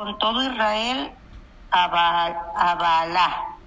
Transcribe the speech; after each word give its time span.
con 0.00 0.18
todo 0.18 0.42
Israel 0.42 1.12
a, 1.72 2.74
Baalá 2.74 3.58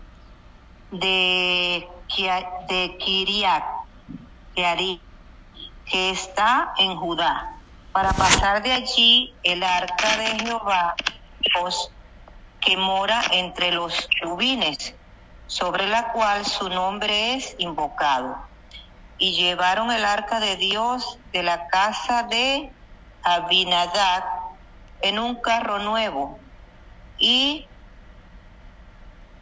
de, 0.90 1.88
de 2.68 2.98
que 5.86 6.10
está 6.10 6.74
en 6.80 6.96
Judá, 6.96 7.62
para 7.92 8.14
pasar 8.14 8.64
de 8.64 8.72
allí 8.72 9.36
el 9.44 9.62
arca 9.62 10.18
de 10.18 10.26
Jehová, 10.40 10.96
que 12.62 12.78
mora 12.78 13.22
entre 13.34 13.72
los 13.72 14.10
rubines, 14.24 14.96
sobre 15.46 15.86
la 15.86 16.14
cual 16.14 16.48
su 16.48 16.68
nombre 16.68 17.36
es 17.36 17.54
invocado. 17.60 18.36
Y 19.20 19.36
llevaron 19.36 19.92
el 19.92 20.04
arca 20.04 20.40
de 20.40 20.56
Dios 20.56 21.20
de 21.32 21.44
la 21.44 21.68
casa 21.68 22.24
de 22.24 22.74
Abinadab 23.22 24.43
en 25.04 25.20
un 25.20 25.36
carro 25.36 25.80
nuevo 25.80 26.40
y 27.20 27.68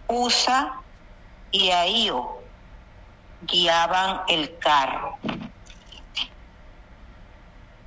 Usa 0.07 0.81
y 1.51 1.69
Ahío 1.69 2.39
guiaban 3.43 4.21
el 4.27 4.57
carro. 4.57 5.17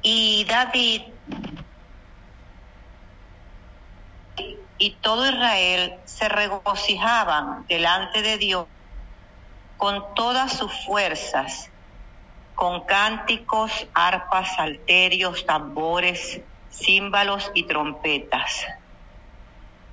Y 0.02 0.44
David 0.44 1.02
y 4.78 4.90
todo 4.96 5.28
Israel 5.28 5.98
se 6.04 6.28
regocijaban 6.28 7.66
delante 7.66 8.22
de 8.22 8.38
Dios 8.38 8.66
con 9.76 10.14
todas 10.14 10.56
sus 10.56 10.72
fuerzas, 10.84 11.70
con 12.54 12.84
cánticos, 12.84 13.88
arpas, 13.94 14.54
salterios, 14.54 15.44
tambores, 15.44 16.40
címbalos 16.74 17.50
y 17.54 17.66
trompetas. 17.66 18.66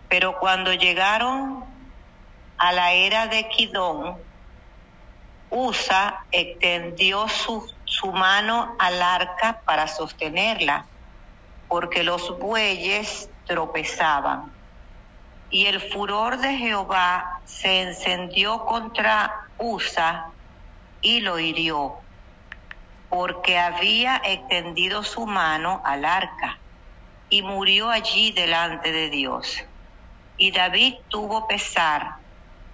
Pero 0.09 0.37
cuando 0.39 0.73
llegaron 0.73 1.63
a 2.57 2.73
la 2.73 2.93
era 2.93 3.27
de 3.27 3.47
Kidón, 3.49 4.23
Usa 5.49 6.25
extendió 6.31 7.27
su, 7.27 7.65
su 7.83 8.11
mano 8.13 8.75
al 8.79 9.01
arca 9.01 9.61
para 9.65 9.87
sostenerla, 9.87 10.87
porque 11.67 12.03
los 12.03 12.39
bueyes 12.39 13.29
tropezaban. 13.45 14.55
Y 15.49 15.65
el 15.65 15.81
furor 15.81 16.37
de 16.37 16.55
Jehová 16.57 17.25
se 17.45 17.81
encendió 17.81 18.65
contra 18.65 19.33
Usa 19.57 20.33
y 21.01 21.19
lo 21.19 21.37
hirió, 21.39 22.05
porque 23.09 23.57
había 23.57 24.21
extendido 24.23 25.03
su 25.03 25.25
mano 25.25 25.81
al 25.83 26.05
arca 26.05 26.60
y 27.31 27.41
murió 27.41 27.89
allí 27.89 28.31
delante 28.31 28.91
de 28.91 29.09
Dios. 29.09 29.63
Y 30.37 30.51
David 30.51 30.95
tuvo 31.07 31.47
pesar, 31.47 32.15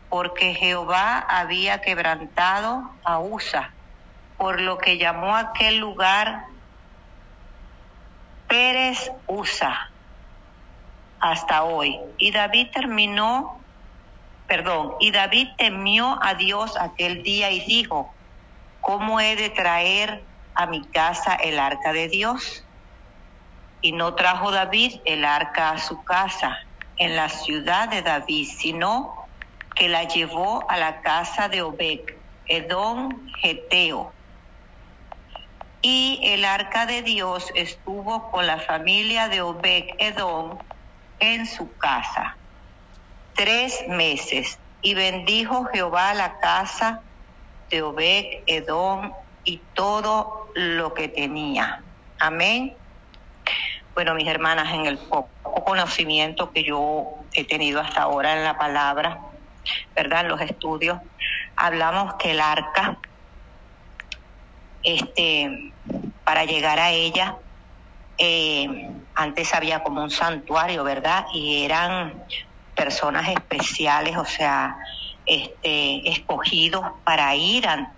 porque 0.09 0.55
Jehová 0.55 1.19
había 1.19 1.79
quebrantado 1.79 2.89
a 3.03 3.19
Usa, 3.19 3.71
por 4.37 4.59
lo 4.59 4.79
que 4.79 4.97
llamó 4.97 5.35
aquel 5.35 5.77
lugar 5.77 6.45
Pérez 8.47 9.11
Usa 9.27 9.91
hasta 11.19 11.63
hoy. 11.63 11.99
Y 12.17 12.31
David 12.31 12.69
terminó, 12.73 13.61
perdón, 14.47 14.93
y 14.99 15.11
David 15.11 15.49
temió 15.57 16.17
a 16.21 16.33
Dios 16.33 16.75
aquel 16.79 17.21
día 17.21 17.51
y 17.51 17.59
dijo, 17.59 18.11
¿cómo 18.81 19.19
he 19.19 19.35
de 19.35 19.51
traer 19.51 20.23
a 20.55 20.65
mi 20.65 20.83
casa 20.85 21.35
el 21.35 21.59
arca 21.59 21.93
de 21.93 22.07
Dios? 22.07 22.63
Y 23.81 23.93
no 23.93 24.15
trajo 24.15 24.51
David 24.51 24.93
el 25.05 25.25
arca 25.25 25.71
a 25.71 25.79
su 25.79 26.03
casa 26.03 26.57
en 26.97 27.15
la 27.15 27.29
ciudad 27.29 27.89
de 27.89 28.01
David, 28.01 28.47
sino 28.59 29.13
que 29.75 29.89
la 29.89 30.05
llevó 30.05 30.69
a 30.69 30.77
la 30.77 31.01
casa 31.01 31.49
de 31.49 31.61
Obed, 31.61 31.99
Edom 32.45 33.25
Geteo. 33.41 34.15
Y 35.81 36.21
el 36.23 36.45
arca 36.45 36.85
de 36.87 37.03
Dios 37.03 37.51
estuvo 37.55 38.31
con 38.31 38.47
la 38.47 38.59
familia 38.59 39.29
de 39.29 39.41
Obed 39.41 39.85
Edom 39.99 40.57
en 41.19 41.45
su 41.47 41.75
casa 41.77 42.37
tres 43.35 43.83
meses. 43.87 44.57
Y 44.81 44.95
bendijo 44.95 45.65
Jehová 45.73 46.13
la 46.15 46.37
casa 46.39 47.01
de 47.69 47.83
Obed 47.83 48.25
Edom 48.47 49.11
y 49.43 49.67
todo 49.73 50.49
lo 50.55 50.93
que 50.93 51.09
tenía. 51.09 51.85
Amén. 52.19 52.77
Bueno, 53.97 54.13
mis 54.13 54.27
hermanas, 54.27 54.71
en 54.75 54.85
el 54.85 54.99
poco 54.99 55.63
conocimiento 55.65 56.51
que 56.51 56.63
yo 56.63 57.15
he 57.33 57.45
tenido 57.45 57.81
hasta 57.81 58.03
ahora 58.03 58.37
en 58.37 58.43
la 58.43 58.55
palabra, 58.55 59.19
¿verdad? 59.95 60.21
En 60.21 60.27
los 60.27 60.39
estudios, 60.39 60.99
hablamos 61.55 62.13
que 62.19 62.29
el 62.29 62.39
arca, 62.39 62.99
este, 64.83 65.73
para 66.23 66.45
llegar 66.45 66.79
a 66.79 66.91
ella, 66.91 67.37
eh, 68.19 68.87
antes 69.15 69.51
había 69.55 69.81
como 69.81 70.03
un 70.03 70.11
santuario, 70.11 70.83
¿verdad? 70.83 71.25
Y 71.33 71.65
eran 71.65 72.23
personas 72.75 73.27
especiales, 73.29 74.15
o 74.15 74.25
sea, 74.25 74.77
este, 75.25 76.07
escogidos 76.07 76.85
para 77.03 77.35
ir 77.35 77.67
a 77.67 77.93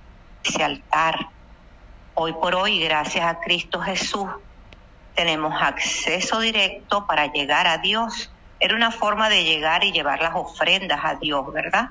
ese 0.45 0.63
altar. 0.63 1.27
Hoy 2.13 2.31
por 2.31 2.55
hoy, 2.55 2.79
gracias 2.79 3.25
a 3.25 3.41
Cristo 3.41 3.81
Jesús, 3.81 4.29
tenemos 5.19 5.53
acceso 5.61 6.39
directo 6.39 7.05
para 7.05 7.29
llegar 7.29 7.67
a 7.67 7.79
Dios. 7.79 8.31
Era 8.57 8.73
una 8.73 8.89
forma 8.89 9.27
de 9.27 9.43
llegar 9.43 9.83
y 9.83 9.91
llevar 9.91 10.21
las 10.21 10.33
ofrendas 10.33 11.01
a 11.03 11.15
Dios, 11.15 11.51
¿verdad? 11.51 11.89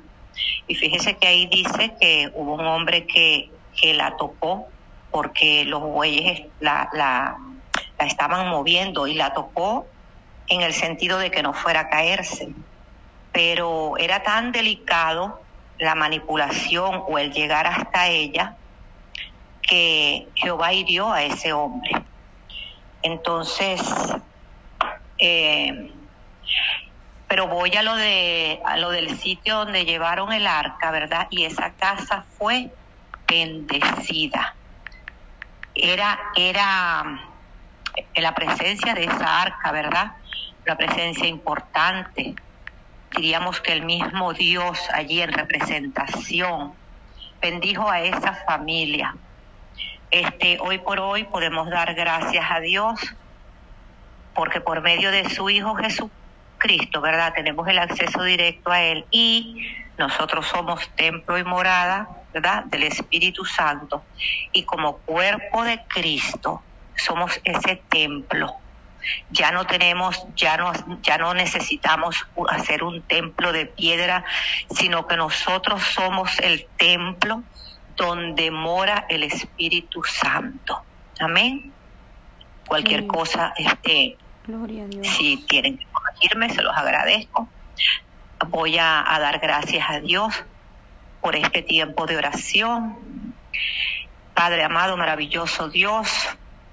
Y 0.66 0.74
fíjese 0.76 1.18
que 1.18 1.28
ahí 1.28 1.44
dice 1.44 1.92
que 2.00 2.32
hubo 2.34 2.54
un 2.54 2.66
hombre 2.66 3.06
que, 3.06 3.50
que 3.78 3.92
la 3.92 4.16
tocó 4.16 4.68
porque 5.10 5.66
los 5.66 5.82
bueyes 5.82 6.46
la, 6.60 6.88
la, 6.94 7.36
la 7.98 8.06
estaban 8.06 8.48
moviendo 8.48 9.06
y 9.06 9.12
la 9.12 9.34
tocó 9.34 9.86
en 10.46 10.62
el 10.62 10.72
sentido 10.72 11.18
de 11.18 11.30
que 11.30 11.42
no 11.42 11.52
fuera 11.52 11.80
a 11.80 11.88
caerse. 11.90 12.48
Pero 13.30 13.98
era 13.98 14.22
tan 14.22 14.52
delicado 14.52 15.42
la 15.76 15.94
manipulación 15.94 17.02
o 17.06 17.18
el 17.18 17.30
llegar 17.34 17.66
hasta 17.66 18.08
ella 18.08 18.56
que 19.60 20.28
Jehová 20.34 20.72
hirió 20.72 21.12
a 21.12 21.24
ese 21.24 21.52
hombre. 21.52 21.90
Entonces, 23.02 23.80
eh, 25.18 25.92
pero 27.28 27.46
voy 27.46 27.70
a 27.76 27.82
lo 27.82 27.94
de 27.94 28.60
lo 28.78 28.90
del 28.90 29.18
sitio 29.18 29.56
donde 29.58 29.84
llevaron 29.84 30.32
el 30.32 30.46
arca, 30.46 30.90
¿verdad? 30.90 31.26
Y 31.30 31.44
esa 31.44 31.74
casa 31.74 32.26
fue 32.30 32.72
bendecida. 33.28 34.56
Era 35.74 36.18
era 36.36 37.04
la 38.16 38.34
presencia 38.34 38.94
de 38.94 39.04
esa 39.04 39.42
arca, 39.42 39.72
¿verdad? 39.72 40.12
La 40.64 40.76
presencia 40.76 41.26
importante. 41.26 42.38
Diríamos 43.10 43.60
que 43.60 43.72
el 43.72 43.84
mismo 43.84 44.32
Dios 44.32 44.78
allí 44.92 45.20
en 45.20 45.32
representación 45.32 46.74
bendijo 47.40 47.88
a 47.88 48.00
esa 48.00 48.34
familia 48.46 49.14
este, 50.10 50.58
hoy 50.60 50.78
por 50.78 51.00
hoy 51.00 51.24
podemos 51.24 51.68
dar 51.68 51.94
gracias 51.94 52.44
a 52.50 52.60
Dios 52.60 53.00
porque 54.34 54.60
por 54.60 54.80
medio 54.82 55.10
de 55.10 55.28
su 55.28 55.50
Hijo 55.50 55.74
Jesucristo, 55.74 57.00
¿verdad? 57.00 57.32
Tenemos 57.34 57.66
el 57.68 57.78
acceso 57.78 58.22
directo 58.22 58.70
a 58.70 58.80
Él 58.80 59.04
y 59.10 59.66
nosotros 59.98 60.46
somos 60.46 60.88
templo 60.94 61.36
y 61.38 61.44
morada, 61.44 62.08
¿verdad? 62.32 62.64
Del 62.66 62.84
Espíritu 62.84 63.44
Santo 63.44 64.04
y 64.52 64.62
como 64.62 64.98
cuerpo 64.98 65.64
de 65.64 65.82
Cristo 65.88 66.62
somos 66.96 67.40
ese 67.44 67.82
templo. 67.88 68.54
Ya 69.30 69.50
no 69.50 69.66
tenemos, 69.66 70.24
ya 70.36 70.56
no, 70.56 70.72
ya 71.02 71.18
no 71.18 71.34
necesitamos 71.34 72.24
hacer 72.48 72.84
un 72.84 73.02
templo 73.02 73.52
de 73.52 73.66
piedra, 73.66 74.24
sino 74.70 75.06
que 75.06 75.16
nosotros 75.16 75.82
somos 75.82 76.38
el 76.40 76.66
templo 76.76 77.42
donde 77.98 78.50
mora 78.50 79.04
el 79.08 79.24
Espíritu 79.24 80.02
Santo. 80.04 80.82
Amén. 81.20 81.72
Cualquier 82.66 83.06
cosa, 83.06 83.52
este, 83.58 84.16
si 85.02 85.44
tienen 85.48 85.76
que 85.76 85.86
corregirme, 85.86 86.48
se 86.50 86.62
los 86.62 86.74
agradezco. 86.74 87.48
Voy 88.48 88.78
a, 88.78 89.14
a 89.14 89.18
dar 89.18 89.40
gracias 89.40 89.84
a 89.90 90.00
Dios 90.00 90.32
por 91.20 91.34
este 91.34 91.62
tiempo 91.62 92.06
de 92.06 92.16
oración. 92.16 93.34
Padre 94.34 94.62
amado, 94.62 94.96
maravilloso 94.96 95.68
Dios, 95.68 96.08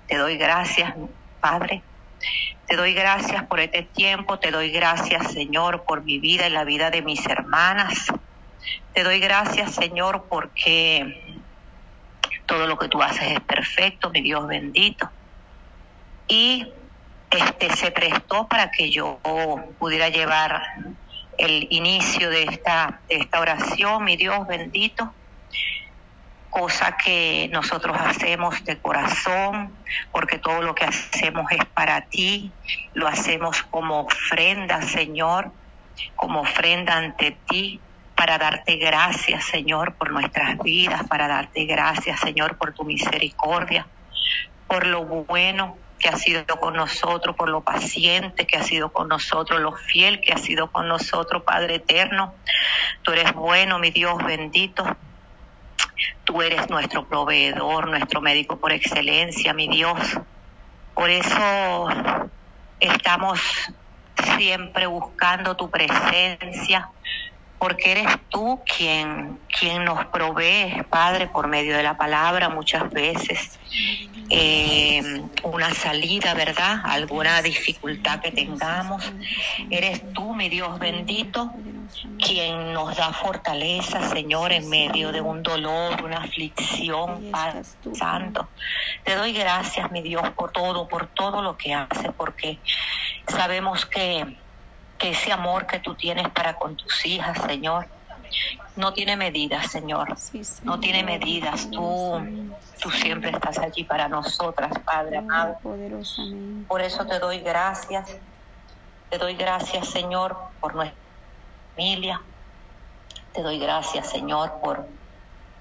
te 0.08 0.18
doy 0.18 0.38
gracias, 0.38 0.94
Padre. 1.42 1.82
Te 2.68 2.76
doy 2.76 2.94
gracias 2.94 3.44
por 3.46 3.60
este 3.60 3.84
tiempo, 3.84 4.38
te 4.38 4.52
doy 4.52 4.70
gracias, 4.70 5.32
Señor, 5.32 5.84
por 5.84 6.04
mi 6.04 6.20
vida 6.20 6.48
y 6.48 6.52
la 6.52 6.64
vida 6.64 6.92
de 6.92 7.02
mis 7.02 7.26
hermanas. 7.26 8.12
Te 8.96 9.04
doy 9.04 9.20
gracias, 9.20 9.76
Señor, 9.76 10.28
porque 10.30 11.38
todo 12.46 12.66
lo 12.66 12.78
que 12.78 12.88
tú 12.88 13.02
haces 13.02 13.34
es 13.34 13.42
perfecto, 13.42 14.10
mi 14.10 14.22
Dios 14.22 14.48
bendito. 14.48 15.12
Y 16.30 16.66
este, 17.30 17.76
se 17.76 17.92
prestó 17.92 18.48
para 18.48 18.72
que 18.72 18.90
yo 18.90 19.20
pudiera 19.80 20.08
llevar 20.08 20.64
el 21.38 21.68
inicio 21.72 22.30
de 22.30 22.44
esta, 22.44 23.02
de 23.10 23.18
esta 23.18 23.42
oración, 23.42 24.06
mi 24.06 24.16
Dios 24.16 24.48
bendito, 24.48 25.14
cosa 26.50 26.96
que 26.96 27.50
nosotros 27.52 27.98
hacemos 28.00 28.64
de 28.64 28.78
corazón, 28.80 29.76
porque 30.14 30.38
todo 30.38 30.62
lo 30.62 30.74
que 30.74 30.86
hacemos 30.86 31.52
es 31.52 31.66
para 31.66 32.00
ti, 32.08 32.54
lo 32.94 33.10
hacemos 33.10 33.62
como 33.64 34.04
ofrenda, 34.06 34.82
Señor, 34.84 35.52
como 36.16 36.40
ofrenda 36.40 36.96
ante 36.96 37.32
ti, 37.50 37.82
para 38.16 38.38
darte 38.38 38.78
gracias, 38.78 39.46
Señor, 39.46 39.94
por 39.96 40.12
nuestras 40.12 40.58
vidas, 40.60 41.08
para 41.08 41.28
darte 41.28 41.66
gracias, 41.66 42.20
Señor, 42.20 42.58
por 42.58 42.74
tu 42.74 42.84
misericordia, 42.84 43.88
por 44.68 44.88
lo 44.88 45.04
bueno 45.06 45.78
que 46.00 46.10
ha 46.10 46.18
sido 46.18 46.46
con 46.60 46.76
nosotros, 46.76 47.36
por 47.36 47.50
lo 47.50 47.62
paciente 47.62 48.46
que 48.46 48.58
ha 48.58 48.64
sido 48.64 48.92
con 48.92 49.08
nosotros, 49.08 49.60
lo 49.60 49.74
fiel 49.74 50.22
que 50.22 50.34
ha 50.34 50.38
sido 50.38 50.72
con 50.72 50.88
nosotros, 50.88 51.44
Padre 51.44 51.76
eterno. 51.76 52.34
Tú 53.02 53.12
eres 53.12 53.34
bueno, 53.34 53.80
mi 53.80 53.92
Dios 53.92 54.18
bendito. 54.24 54.86
Tú 56.24 56.42
eres 56.42 56.70
nuestro 56.70 57.08
proveedor, 57.08 57.88
nuestro 57.88 58.22
médico 58.22 58.58
por 58.58 58.72
excelencia, 58.72 59.54
mi 59.54 59.68
Dios. 59.68 59.98
Por 60.94 61.10
eso 61.10 61.88
estamos 62.80 63.40
siempre 64.38 64.88
buscando 64.88 65.56
tu 65.56 65.70
presencia, 65.70 66.90
porque 67.60 67.92
eres 67.92 68.08
tú 68.30 68.62
quien, 68.66 69.40
quien 69.48 69.86
nos 69.86 70.06
provee, 70.08 70.84
Padre, 70.90 71.28
por 71.28 71.48
medio 71.48 71.76
de 71.76 71.84
la 71.84 71.98
palabra 71.98 72.50
muchas 72.50 72.90
veces 72.92 73.60
eh, 74.30 75.22
una 75.44 75.74
salida, 75.74 76.34
¿verdad? 76.34 76.82
Alguna 76.84 77.42
dificultad 77.42 78.20
que 78.20 78.32
tengamos. 78.32 79.12
Eres 79.70 80.02
tú, 80.14 80.34
mi 80.36 80.50
Dios 80.50 80.80
bendito, 80.80 81.52
quien 82.20 82.74
nos 82.74 82.96
da 82.98 83.14
fortaleza, 83.14 84.10
Señor, 84.10 84.52
en 84.52 84.70
medio 84.70 85.12
de 85.12 85.22
un 85.22 85.44
dolor, 85.44 86.04
una 86.04 86.18
aflicción, 86.18 87.32
Padre 87.32 87.62
Santo. 87.94 88.50
Te 89.04 89.16
doy 89.16 89.34
gracias, 89.34 89.92
mi 89.92 90.02
Dios, 90.02 90.28
por 90.32 90.52
todo, 90.52 90.88
por 90.88 91.08
todo 91.08 91.42
lo 91.42 91.58
que 91.58 91.74
hace, 91.74 92.12
porque 92.12 92.58
sabemos 93.28 93.86
que 93.86 94.38
que 94.98 95.10
ese 95.10 95.32
amor 95.32 95.68
que 95.68 95.80
tú 95.80 95.96
tienes 95.96 96.30
para 96.30 96.56
con 96.56 96.76
tus 96.76 97.06
hijas, 97.06 97.42
Señor, 97.46 97.88
no 98.76 98.94
tiene 98.94 99.16
medidas, 99.16 99.72
Señor. 99.72 100.16
No 100.64 100.80
tiene 100.80 101.04
medidas. 101.04 101.70
Tú, 101.72 102.22
tú 102.82 102.92
siempre 102.92 103.30
estás 103.32 103.58
allí 103.58 103.84
para 103.84 104.08
nosotras, 104.08 104.72
Padre 104.84 105.18
amado. 105.18 105.58
Por 106.68 106.82
eso 106.82 107.06
te 107.06 107.20
doy 107.20 107.40
gracias. 107.40 108.18
Te 109.10 109.18
doy 109.18 109.36
gracias, 109.36 109.88
Señor, 109.88 110.36
por 110.60 110.76
nuestra 110.76 111.00
familia. 111.76 112.22
Te 113.34 113.42
doy 113.42 113.60
gracias, 113.60 114.10
Señor, 114.10 114.54
por, 114.62 114.88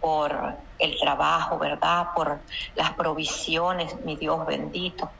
por 0.00 0.56
el 0.78 0.98
trabajo, 0.98 1.58
¿verdad? 1.58 2.08
Por 2.14 2.40
las 2.74 2.92
provisiones, 2.94 3.94
mi 4.04 4.16
Dios 4.16 4.44
bendito. 4.46 5.10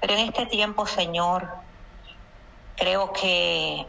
Pero 0.00 0.14
en 0.14 0.20
este 0.20 0.46
tiempo, 0.46 0.86
Señor, 0.86 1.48
creo 2.76 3.12
que 3.12 3.86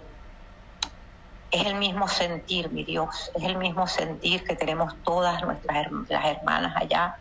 es 1.51 1.65
el 1.65 1.75
mismo 1.75 2.07
sentir, 2.07 2.71
mi 2.71 2.83
Dios, 2.83 3.31
es 3.35 3.43
el 3.43 3.57
mismo 3.57 3.87
sentir 3.87 4.43
que 4.43 4.55
tenemos 4.55 4.93
todas 5.03 5.41
nuestras 5.43 5.87
las 6.09 6.25
hermanas 6.25 6.75
allá 6.75 7.17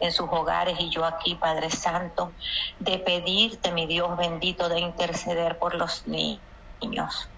en 0.00 0.12
sus 0.12 0.28
hogares 0.30 0.76
y 0.80 0.90
yo 0.90 1.04
aquí, 1.04 1.36
Padre 1.36 1.70
Santo, 1.70 2.32
de 2.80 2.98
pedirte, 2.98 3.70
mi 3.70 3.86
Dios 3.86 4.16
bendito, 4.16 4.68
de 4.68 4.80
interceder 4.80 5.58
por 5.58 5.74
los 5.74 6.06
niños. 6.06 7.28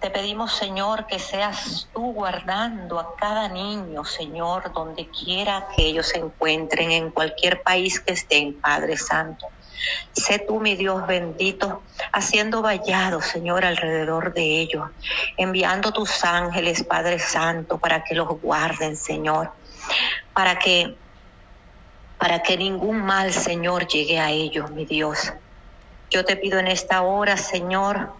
Te 0.00 0.10
pedimos, 0.10 0.52
Señor, 0.52 1.06
que 1.06 1.18
seas 1.18 1.88
tú 1.94 2.12
guardando 2.12 2.98
a 2.98 3.16
cada 3.16 3.48
niño, 3.48 4.04
Señor, 4.04 4.72
donde 4.72 5.08
quiera 5.08 5.68
que 5.74 5.86
ellos 5.86 6.08
se 6.08 6.18
encuentren, 6.18 6.90
en 6.90 7.10
cualquier 7.10 7.62
país 7.62 8.00
que 8.00 8.12
estén, 8.12 8.60
Padre 8.60 8.96
Santo. 8.96 9.46
Sé 10.12 10.38
tú, 10.38 10.60
mi 10.60 10.76
Dios 10.76 11.06
bendito, 11.06 11.82
haciendo 12.12 12.62
vallado, 12.62 13.20
Señor, 13.20 13.64
alrededor 13.64 14.32
de 14.32 14.60
ellos, 14.60 14.90
enviando 15.36 15.92
tus 15.92 16.24
ángeles, 16.24 16.84
Padre 16.84 17.18
Santo, 17.18 17.78
para 17.78 18.04
que 18.04 18.14
los 18.14 18.28
guarden, 18.40 18.96
Señor, 18.96 19.52
para 20.32 20.58
que 20.58 20.96
para 22.18 22.42
que 22.42 22.56
ningún 22.56 23.04
mal, 23.04 23.32
Señor, 23.32 23.86
llegue 23.86 24.18
a 24.18 24.30
ellos, 24.30 24.70
mi 24.70 24.86
Dios. 24.86 25.32
Yo 26.10 26.24
te 26.24 26.36
pido 26.36 26.58
en 26.58 26.68
esta 26.68 27.02
hora, 27.02 27.36
Señor, 27.36 28.14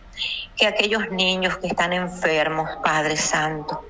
que 0.57 0.67
aquellos 0.67 1.11
niños 1.11 1.57
que 1.59 1.69
están 1.69 1.93
enfermos, 1.93 2.69
Padre 2.83 3.17
Santo, 3.17 3.87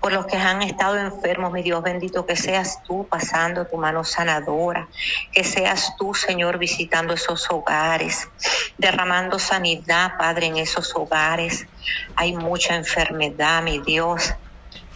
por 0.00 0.12
los 0.12 0.26
que 0.26 0.36
han 0.36 0.62
estado 0.62 0.96
enfermos, 0.96 1.52
mi 1.52 1.62
Dios 1.62 1.82
bendito, 1.82 2.26
que 2.26 2.36
seas 2.36 2.82
tú 2.84 3.06
pasando 3.08 3.66
tu 3.66 3.76
mano 3.76 4.04
sanadora, 4.04 4.88
que 5.32 5.44
seas 5.44 5.94
tú, 5.96 6.14
Señor, 6.14 6.58
visitando 6.58 7.14
esos 7.14 7.50
hogares, 7.50 8.28
derramando 8.76 9.38
sanidad, 9.38 10.16
Padre, 10.16 10.46
en 10.46 10.56
esos 10.56 10.94
hogares. 10.94 11.66
Hay 12.16 12.34
mucha 12.34 12.74
enfermedad, 12.76 13.62
mi 13.62 13.78
Dios, 13.78 14.32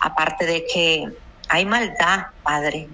aparte 0.01 0.47
de 0.47 0.65
que 0.67 1.09
hay 1.49 1.65
maldad, 1.65 2.27
Padre, 2.43 2.89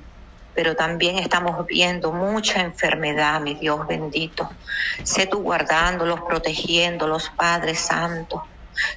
pero 0.55 0.75
también 0.75 1.19
estamos 1.19 1.67
viendo 1.67 2.11
mucha 2.11 2.61
enfermedad, 2.61 3.41
mi 3.41 3.55
Dios 3.55 3.87
bendito. 3.87 4.51
Sé 5.05 5.27
tú 5.27 5.43
guardándolos, 5.43 6.23
protegiéndolos, 6.23 7.31
Padre 7.37 7.77
Santo. 7.77 8.45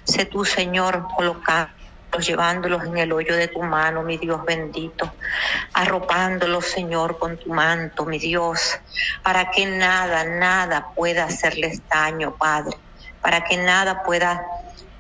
Sé 0.04 0.26
tú, 0.26 0.44
Señor, 0.44 1.08
colocando 1.16 1.81
llevándolos 2.20 2.84
en 2.84 2.98
el 2.98 3.12
hoyo 3.12 3.36
de 3.36 3.48
tu 3.48 3.62
mano, 3.62 4.04
mi 4.04 4.18
Dios 4.18 4.44
bendito, 4.46 5.14
arropándolos, 5.74 6.66
Señor, 6.66 7.18
con 7.18 7.38
tu 7.38 7.54
manto, 7.54 8.06
mi 8.06 8.20
Dios, 8.20 8.80
para 9.24 9.52
que 9.52 9.66
nada, 9.66 10.24
nada 10.24 10.90
pueda 10.96 11.26
hacerles 11.26 11.82
daño, 11.90 12.36
Padre, 12.36 12.78
para 13.22 13.44
que 13.44 13.58
nada 13.58 14.04
pueda, 14.04 14.46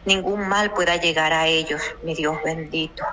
ningún 0.05 0.47
mal 0.47 0.71
pueda 0.71 0.95
llegar 0.95 1.33
a 1.33 1.47
ellos, 1.47 1.81
mi 2.03 2.15
Dios 2.15 2.37
bendito. 2.43 3.03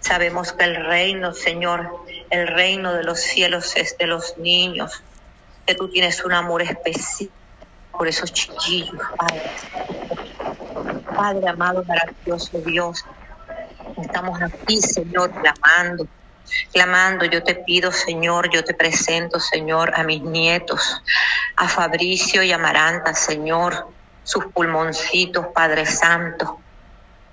Sabemos 0.00 0.52
que 0.52 0.64
el 0.64 0.84
reino, 0.86 1.32
Señor, 1.32 2.04
el 2.30 2.48
reino 2.48 2.92
de 2.92 3.04
los 3.04 3.20
cielos 3.20 3.76
es 3.76 3.96
de 3.98 4.06
los 4.06 4.36
niños, 4.38 5.02
que 5.66 5.74
tú 5.74 5.88
tienes 5.88 6.24
un 6.24 6.32
amor 6.32 6.62
especial 6.62 7.30
por 7.92 8.06
esos 8.06 8.32
chiquillos, 8.32 8.94
Padre. 9.16 9.42
Padre 11.14 11.48
amado, 11.48 11.84
maravilloso 11.84 12.58
Dios, 12.60 13.04
Estamos 14.00 14.40
aquí, 14.40 14.80
Señor, 14.80 15.32
clamando, 15.32 16.06
clamando. 16.72 17.24
Yo 17.24 17.42
te 17.42 17.56
pido, 17.56 17.90
Señor, 17.90 18.50
yo 18.50 18.64
te 18.64 18.74
presento, 18.74 19.40
Señor, 19.40 19.92
a 19.94 20.04
mis 20.04 20.22
nietos, 20.22 21.02
a 21.56 21.68
Fabricio 21.68 22.42
y 22.42 22.52
a 22.52 22.58
Maranta, 22.58 23.14
Señor, 23.14 23.88
sus 24.22 24.46
pulmoncitos, 24.46 25.48
Padre 25.48 25.84
Santo. 25.86 26.60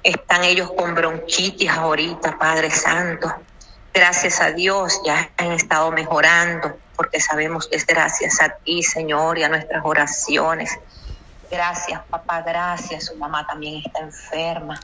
Están 0.01 0.43
ellos 0.43 0.72
con 0.72 0.95
bronquitis 0.95 1.69
ahorita, 1.69 2.38
Padre 2.38 2.72
Santo. 2.72 3.34
Gracias 3.93 4.41
a 4.41 4.51
Dios 4.51 5.01
ya 5.05 5.29
han 5.38 5.51
estado 5.51 5.91
mejorando, 5.91 6.77
porque 6.95 7.19
sabemos 7.19 7.67
que 7.67 7.77
es 7.77 7.86
gracias 7.86 8.41
a 8.41 8.50
ti, 8.50 8.84
Señor, 8.84 9.38
y 9.38 9.43
a 9.43 9.50
nuestras 9.50 9.84
oraciones. 9.86 10.77
Gracias, 11.50 12.01
papá, 12.10 12.41
gracias. 12.41 13.05
Su 13.05 13.15
mamá 13.17 13.45
también 13.45 13.84
está 13.86 14.00
enferma. 14.00 14.79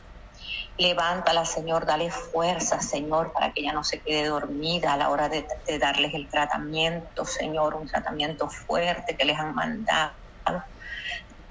Levántala, 0.81 1.45
Señor, 1.45 1.85
dale 1.85 2.09
fuerza, 2.09 2.81
Señor, 2.81 3.33
para 3.33 3.53
que 3.53 3.61
ella 3.61 3.71
no 3.71 3.83
se 3.83 4.01
quede 4.01 4.25
dormida 4.25 4.93
a 4.93 4.97
la 4.97 5.09
hora 5.09 5.29
de, 5.29 5.45
darles 5.77 6.11
el 6.15 6.27
tratamiento, 6.27 7.23
Señor, 7.23 7.75
un 7.75 7.85
tratamiento 7.85 8.49
fuerte 8.49 9.15
que 9.15 9.25
les 9.25 9.37
han 9.37 9.53
mandado. 9.53 10.15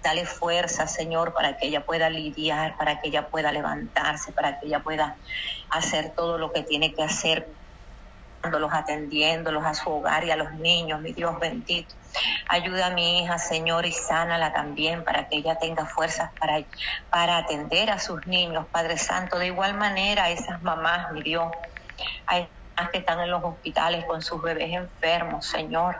Dale 0.02 0.26
fuerza, 0.26 0.88
Señor, 0.88 1.32
para 1.32 1.56
que 1.56 1.68
ella 1.68 1.86
pueda 1.86 2.10
lidiar, 2.10 2.76
para 2.76 3.00
que 3.00 3.06
ella 3.06 3.28
pueda 3.28 3.52
levantarse, 3.52 4.32
para 4.32 4.58
que 4.58 4.66
ella 4.66 4.80
pueda 4.80 5.16
hacer 5.70 6.12
todo 6.16 6.36
lo 6.36 6.50
que 6.50 6.64
tiene 6.64 6.92
que 6.92 7.04
hacer 7.04 7.54
los 8.42 8.72
atendiéndolos 8.72 9.64
a 9.64 9.74
su 9.74 9.90
hogar 9.90 10.24
y 10.24 10.30
a 10.30 10.36
los 10.36 10.52
niños, 10.52 11.00
mi 11.00 11.12
Dios 11.12 11.38
bendito. 11.38 11.94
Ayuda 12.48 12.86
a 12.86 12.90
mi 12.90 13.22
hija, 13.22 13.38
Señor, 13.38 13.86
y 13.86 13.92
sánala 13.92 14.52
también 14.52 15.04
para 15.04 15.28
que 15.28 15.36
ella 15.36 15.56
tenga 15.56 15.86
fuerzas 15.86 16.30
para, 16.38 16.64
para 17.10 17.36
atender 17.36 17.90
a 17.90 17.98
sus 17.98 18.26
niños, 18.26 18.66
Padre 18.72 18.96
Santo. 18.96 19.38
De 19.38 19.46
igual 19.46 19.74
manera, 19.74 20.24
a 20.24 20.30
esas 20.30 20.62
mamás, 20.62 21.12
mi 21.12 21.22
Dios, 21.22 21.52
a 22.26 22.38
esas 22.38 22.90
que 22.90 22.98
están 22.98 23.20
en 23.20 23.30
los 23.30 23.44
hospitales 23.44 24.04
con 24.06 24.22
sus 24.22 24.42
bebés 24.42 24.72
enfermos, 24.72 25.46
Señor. 25.46 25.96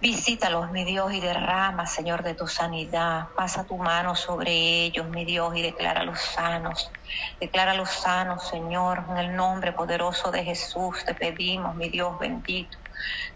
Visítalos, 0.00 0.70
mi 0.70 0.86
Dios, 0.86 1.12
y 1.12 1.20
derrama, 1.20 1.86
Señor, 1.86 2.22
de 2.22 2.34
tu 2.34 2.46
sanidad. 2.46 3.28
Pasa 3.36 3.66
tu 3.66 3.76
mano 3.76 4.16
sobre 4.16 4.50
ellos, 4.84 5.06
mi 5.10 5.26
Dios, 5.26 5.54
y 5.54 5.60
declara 5.60 6.04
los 6.04 6.18
sanos. 6.18 6.90
Declara 7.38 7.74
los 7.74 7.90
sanos, 7.90 8.48
Señor, 8.48 9.04
en 9.10 9.18
el 9.18 9.36
nombre 9.36 9.72
poderoso 9.72 10.30
de 10.30 10.42
Jesús. 10.42 11.04
Te 11.04 11.14
pedimos, 11.14 11.76
mi 11.76 11.90
Dios 11.90 12.18
bendito. 12.18 12.78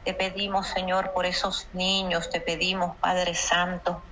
Te 0.04 0.14
pedimos, 0.14 0.66
Señor, 0.68 1.12
por 1.12 1.26
esos 1.26 1.68
niños, 1.74 2.30
te 2.30 2.40
pedimos, 2.40 2.96
Padre 2.96 3.34
Santo, 3.34 4.02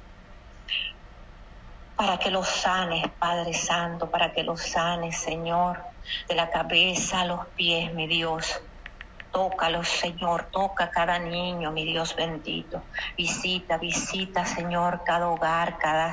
para 1.96 2.18
que 2.18 2.30
los 2.30 2.48
sanes, 2.48 3.10
Padre 3.18 3.54
Santo, 3.54 4.10
para 4.10 4.32
que 4.32 4.42
los 4.42 4.60
sanes, 4.60 5.18
Señor, 5.18 5.82
de 6.28 6.34
la 6.34 6.50
cabeza 6.50 7.22
a 7.22 7.24
los 7.24 7.46
pies, 7.56 7.94
mi 7.94 8.06
Dios. 8.06 8.60
Tócalos, 9.32 9.88
Señor, 9.88 10.50
toca 10.52 10.90
cada 10.90 11.18
niño, 11.18 11.72
mi 11.72 11.86
Dios 11.86 12.14
bendito. 12.16 12.88
Visita, 13.16 13.78
visita, 13.78 14.44
Señor, 14.44 15.02
cada 15.06 15.30
hogar, 15.30 15.78
cada, 15.78 16.12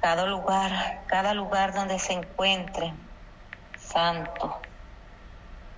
cada 0.00 0.26
lugar, 0.26 1.04
cada 1.08 1.34
lugar 1.34 1.74
donde 1.74 1.98
se 1.98 2.14
encuentre. 2.14 2.96
Santo. 3.74 4.70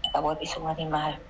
Acabo 0.08 0.30
de 0.30 0.36
pisar 0.38 0.62
un 0.62 0.70
animal 0.70 1.22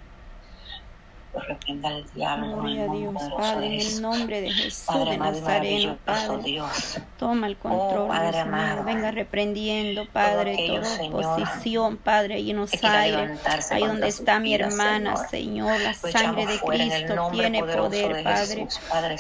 reprenda 1.35 1.89
al 1.89 2.05
diablo. 2.15 2.57
Gloria 2.57 2.85
a 2.85 2.95
Dios, 2.95 3.15
Padre, 3.37 3.67
en 3.67 3.81
el 3.81 4.03
nombre 4.03 4.41
de 4.41 4.51
Jesús 4.51 5.09
de 5.09 5.19
Nazareno, 5.19 5.99
Padre. 6.05 6.43
Dios. 6.43 6.99
Toma 7.19 7.47
el 7.47 7.57
control, 7.57 8.03
oh, 8.05 8.09
Padre 8.09 8.45
mío. 8.45 8.85
Venga 8.85 9.11
reprendiendo, 9.11 10.07
Padre, 10.07 10.57
toda 10.67 11.03
oposición, 11.05 11.97
Padre, 11.97 12.41
y 12.41 12.53
nos 12.53 12.73
aire. 12.83 13.39
Ahí 13.71 13.87
donde 13.87 14.09
está 14.09 14.39
mi 14.41 14.55
hermana, 14.55 15.17
Señor, 15.29 15.81
la 15.81 15.95
sangre 15.95 16.47
de 16.47 16.59
Cristo 16.59 17.31
tiene 17.33 17.63
poder, 17.63 18.23
Padre. 18.23 18.67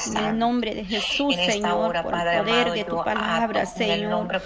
En 0.07 0.17
el 0.17 0.39
nombre 0.39 0.75
de 0.75 0.85
Jesús, 0.85 1.35
Señor, 1.35 2.03
por 2.03 2.15
el 2.15 2.45
poder 2.45 2.73
de 2.73 2.85
tu 2.85 3.03
palabra, 3.03 3.67
Señor. 3.67 4.43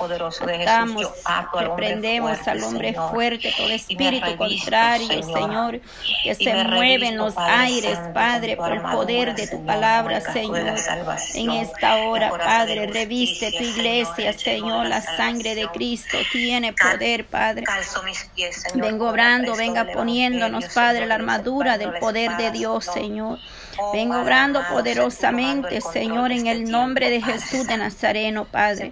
Estamos, 0.51 1.07
reprendemos 1.53 2.47
al 2.47 2.63
hombre 2.63 2.95
fuerte, 2.95 3.53
todo 3.57 3.69
espíritu 3.69 4.37
contrario, 4.37 5.23
Señor, 5.23 5.81
que 6.25 6.35
se 6.35 6.65
mueve 6.65 7.09
en 7.09 7.17
los 7.17 7.35
aires, 7.61 7.99
Padre, 8.15 8.57
por 8.57 8.73
el 8.73 8.81
poder 8.81 9.35
de 9.35 9.47
tu 9.47 9.65
palabra, 9.65 10.21
Señor. 10.21 10.75
En 11.35 11.51
esta 11.51 11.97
hora, 11.97 12.31
Padre, 12.31 12.87
reviste 12.87 13.53
tu 13.53 13.63
iglesia, 13.63 14.33
Señor. 14.33 14.87
La 14.87 15.01
sangre 15.01 15.55
de 15.55 15.69
Cristo 15.69 16.19
tiene 16.33 16.73
poder, 16.73 17.27
Padre. 17.27 17.65
Vengo 18.75 19.11
obrando, 19.11 19.55
venga 19.57 19.85
poniéndonos, 19.87 20.65
Padre, 20.75 21.07
la 21.07 21.17
armadura 21.17 21.79
del 21.79 21.93
poder 21.99 22.37
de 22.37 22.51
Dios, 22.51 22.85
Señor. 22.85 23.39
Vengo 23.93 24.21
obrando 24.21 24.63
poderosamente, 24.69 25.81
Señor, 25.81 26.33
en 26.33 26.47
el 26.47 26.71
nombre 26.71 27.11
de 27.11 27.21
Jesús 27.21 27.67
de 27.67 27.77
Nazareno, 27.77 28.45
Padre. 28.45 28.91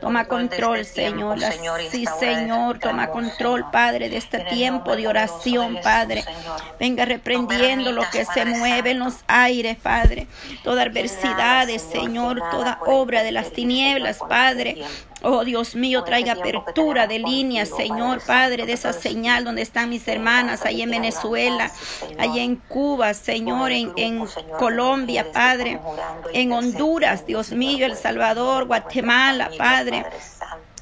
Toma 0.00 0.26
control, 0.26 0.84
Señor. 0.84 1.38
Sí, 1.90 2.06
Señor, 2.18 2.78
toma 2.78 3.08
control, 3.08 3.70
Padre, 3.70 4.08
de 4.08 4.16
este 4.16 4.40
tiempo 4.40 4.96
de 4.96 5.06
oración, 5.08 5.78
Padre. 5.82 6.24
Venga 6.78 7.04
reprendiendo 7.04 7.92
lo 7.92 8.02
que 8.10 8.24
se 8.24 8.44
mueve 8.44 8.92
en 8.92 8.98
los 8.98 9.14
aires, 9.26 9.76
Padre. 9.80 10.26
Toda 10.64 10.82
adversidad, 10.82 11.68
Señor, 11.68 12.42
toda 12.50 12.78
obra 12.86 13.22
de 13.22 13.32
las 13.32 13.52
tinieblas, 13.52 14.18
Padre. 14.28 14.82
Oh 15.24 15.44
Dios 15.44 15.74
mío, 15.74 16.02
traiga 16.04 16.32
apertura 16.32 17.06
de 17.06 17.18
líneas, 17.18 17.68
Señor 17.68 18.20
Padre, 18.26 18.66
de 18.66 18.72
esa 18.72 18.92
señal 18.92 19.44
donde 19.44 19.62
están 19.62 19.88
mis 19.90 20.06
hermanas, 20.08 20.64
ahí 20.64 20.82
en 20.82 20.90
Venezuela, 20.90 21.70
allí 22.18 22.40
en 22.40 22.56
Cuba, 22.56 23.14
Señor, 23.14 23.70
en, 23.70 23.92
en 23.96 24.26
Colombia, 24.58 25.30
Padre, 25.32 25.80
en 26.32 26.52
Honduras, 26.52 27.24
Dios 27.26 27.52
mío, 27.52 27.86
El 27.86 27.96
Salvador, 27.96 28.66
Guatemala, 28.66 29.50
Padre 29.56 30.04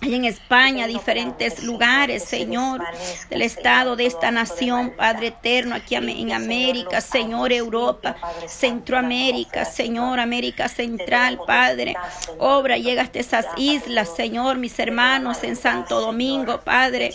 hay 0.03 0.15
en 0.15 0.25
España, 0.25 0.87
diferentes 0.87 1.63
lugares, 1.63 2.25
Señor, 2.25 2.83
del 3.29 3.43
estado 3.43 3.97
de 3.97 4.07
esta 4.07 4.31
nación, 4.31 4.95
Padre 4.97 5.29
eterno, 5.29 5.75
aquí 5.75 5.95
en 5.95 6.33
América, 6.33 7.01
Señor, 7.01 7.53
Europa, 7.53 8.17
Centroamérica, 8.49 9.65
Señor, 9.65 10.19
América 10.19 10.69
Central, 10.69 11.41
Padre. 11.47 11.97
Obra, 12.39 12.79
llega 12.79 13.03
hasta 13.03 13.19
esas 13.19 13.47
islas, 13.57 14.15
Señor, 14.17 14.57
mis 14.57 14.79
hermanos, 14.79 15.43
en 15.43 15.57
Santo 15.57 16.01
Domingo, 16.01 16.61
Padre, 16.61 17.13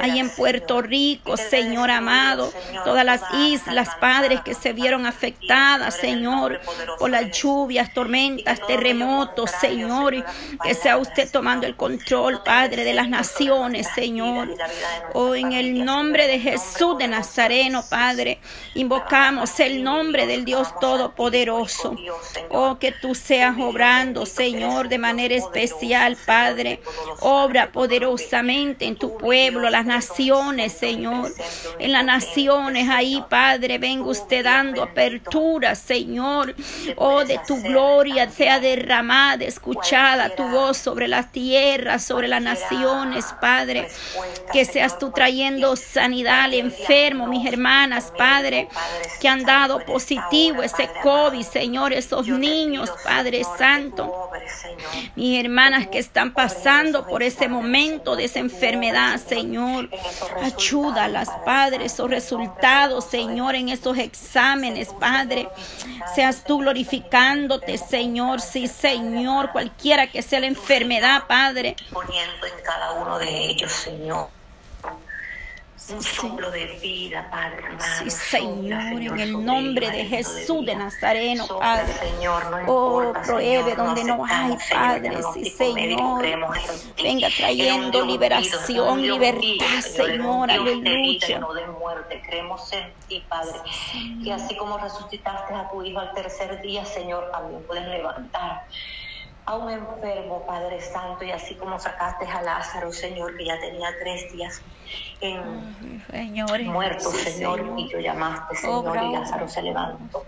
ahí 0.00 0.20
en 0.20 0.30
Puerto 0.30 0.80
Rico, 0.80 1.36
Señor 1.36 1.90
amado, 1.90 2.52
todas 2.84 3.04
las 3.04 3.22
islas, 3.34 3.88
Padres, 4.00 4.42
que 4.42 4.54
se 4.54 4.72
vieron 4.72 5.06
afectadas, 5.06 5.96
Señor, 5.96 6.60
por 7.00 7.10
las 7.10 7.32
lluvias, 7.32 7.92
tormentas, 7.92 8.64
terremotos, 8.66 9.50
Señor, 9.60 10.24
que 10.62 10.74
sea 10.74 10.98
usted 10.98 11.28
tomando 11.30 11.66
el 11.66 11.74
control 11.74 12.27
Padre 12.44 12.84
de 12.84 12.94
las 12.94 13.08
naciones, 13.08 13.86
Señor. 13.94 14.54
Oh, 15.14 15.34
en 15.34 15.52
el 15.52 15.84
nombre 15.84 16.26
de 16.26 16.38
Jesús 16.38 16.98
de 16.98 17.08
Nazareno, 17.08 17.84
Padre, 17.88 18.38
invocamos 18.74 19.58
el 19.60 19.82
nombre 19.82 20.26
del 20.26 20.44
Dios 20.44 20.68
Todopoderoso. 20.80 21.96
Oh, 22.50 22.78
que 22.78 22.92
tú 22.92 23.14
seas 23.14 23.56
obrando, 23.58 24.26
Señor, 24.26 24.88
de 24.88 24.98
manera 24.98 25.34
especial, 25.34 26.16
Padre. 26.26 26.80
Obra 27.20 27.72
poderosamente 27.72 28.86
en 28.86 28.96
tu 28.96 29.16
pueblo, 29.16 29.70
las 29.70 29.86
naciones, 29.86 30.72
Señor. 30.72 31.32
En 31.78 31.92
las 31.92 32.04
naciones 32.04 32.88
ahí, 32.88 33.24
Padre, 33.28 33.78
venga 33.78 34.08
usted 34.08 34.44
dando 34.44 34.82
apertura, 34.82 35.74
Señor. 35.74 36.54
Oh, 36.96 37.24
de 37.24 37.40
tu 37.46 37.60
gloria 37.62 38.28
sea 38.30 38.60
derramada, 38.60 39.44
escuchada 39.44 40.34
tu 40.34 40.42
voz 40.42 40.76
sobre 40.76 41.08
las 41.08 41.30
tierras, 41.32 42.04
sobre 42.04 42.17
las 42.26 42.42
naciones, 42.42 43.26
Padre. 43.40 43.88
Que 44.52 44.64
seas 44.64 44.98
tú 44.98 45.12
trayendo 45.12 45.76
sanidad 45.76 46.44
al 46.44 46.54
enfermo, 46.54 47.26
mis 47.26 47.46
hermanas, 47.46 48.12
Padre, 48.16 48.68
que 49.20 49.28
han 49.28 49.44
dado 49.44 49.84
positivo 49.84 50.62
ese 50.62 50.88
COVID, 51.02 51.42
Señor, 51.42 51.92
esos 51.92 52.26
niños, 52.26 52.90
Padre 53.04 53.42
Santo. 53.58 54.30
Mis 55.14 55.44
hermanas 55.44 55.88
que 55.88 55.98
están 55.98 56.32
pasando 56.32 57.06
por 57.06 57.22
ese 57.22 57.48
momento 57.48 58.16
de 58.16 58.24
esa 58.24 58.38
enfermedad, 58.38 59.20
Señor. 59.20 59.90
Ayúdalas, 60.42 61.28
Padre, 61.44 61.84
esos 61.84 62.08
resultados, 62.10 63.04
Señor, 63.04 63.54
en 63.54 63.68
esos 63.68 63.98
exámenes, 63.98 64.88
Padre. 64.98 65.48
Seas 66.14 66.44
tú 66.44 66.58
glorificándote, 66.58 67.76
Señor. 67.76 68.40
Sí, 68.40 68.66
Señor, 68.66 69.52
cualquiera 69.52 70.06
que 70.06 70.22
sea 70.22 70.40
la 70.40 70.46
enfermedad, 70.46 71.24
Padre 71.28 71.76
en 72.16 72.62
cada 72.64 72.92
uno 72.92 73.18
de 73.18 73.28
ellos, 73.28 73.70
Señor. 73.70 74.28
Un 75.90 76.02
soplo 76.02 76.50
de 76.50 76.66
vida, 76.82 77.30
Padre 77.30 77.64
Sí, 77.98 78.10
Señor, 78.10 79.00
en 79.00 79.20
el 79.20 79.42
nombre 79.42 79.90
de 79.90 80.04
Jesús 80.04 80.66
de 80.66 80.76
Nazareno, 80.76 81.46
Padre. 81.46 81.94
Oh, 82.66 83.14
prohíbe 83.24 83.74
donde 83.74 84.04
no 84.04 84.22
hay, 84.28 84.58
Padre. 84.70 85.18
Sí, 85.32 85.46
Señor. 85.46 86.26
Venga 87.02 87.28
trayendo 87.34 88.04
liberación, 88.04 89.00
libertad, 89.00 89.80
Señor. 89.80 90.50
Aleluya. 90.50 91.40
Creemos 92.26 92.70
en 92.74 92.92
ti, 93.08 93.24
Padre. 93.26 93.58
Que 94.22 94.32
así 94.34 94.56
como 94.56 94.76
resucitaste 94.76 95.54
a 95.54 95.70
tu 95.70 95.82
Hijo 95.82 96.00
al 96.00 96.12
tercer 96.12 96.60
día, 96.60 96.84
Señor, 96.84 97.30
también 97.30 97.62
puedes 97.62 97.88
levantar 97.88 98.66
a 99.48 99.54
un 99.54 99.70
enfermo, 99.70 100.44
Padre 100.46 100.78
Santo, 100.78 101.24
y 101.24 101.30
así 101.30 101.54
como 101.54 101.78
sacaste 101.78 102.26
a 102.26 102.42
Lázaro, 102.42 102.92
Señor, 102.92 103.34
que 103.34 103.46
ya 103.46 103.58
tenía 103.58 103.88
tres 103.98 104.30
días 104.30 104.60
en 105.22 105.40
muerto, 106.66 107.10
Señor, 107.10 107.64
y 107.78 107.88
yo 107.88 107.98
llamaste, 107.98 108.56
Señor, 108.56 109.02
y 109.02 109.12
Lázaro 109.12 109.48
se 109.48 109.62
levantó. 109.62 110.26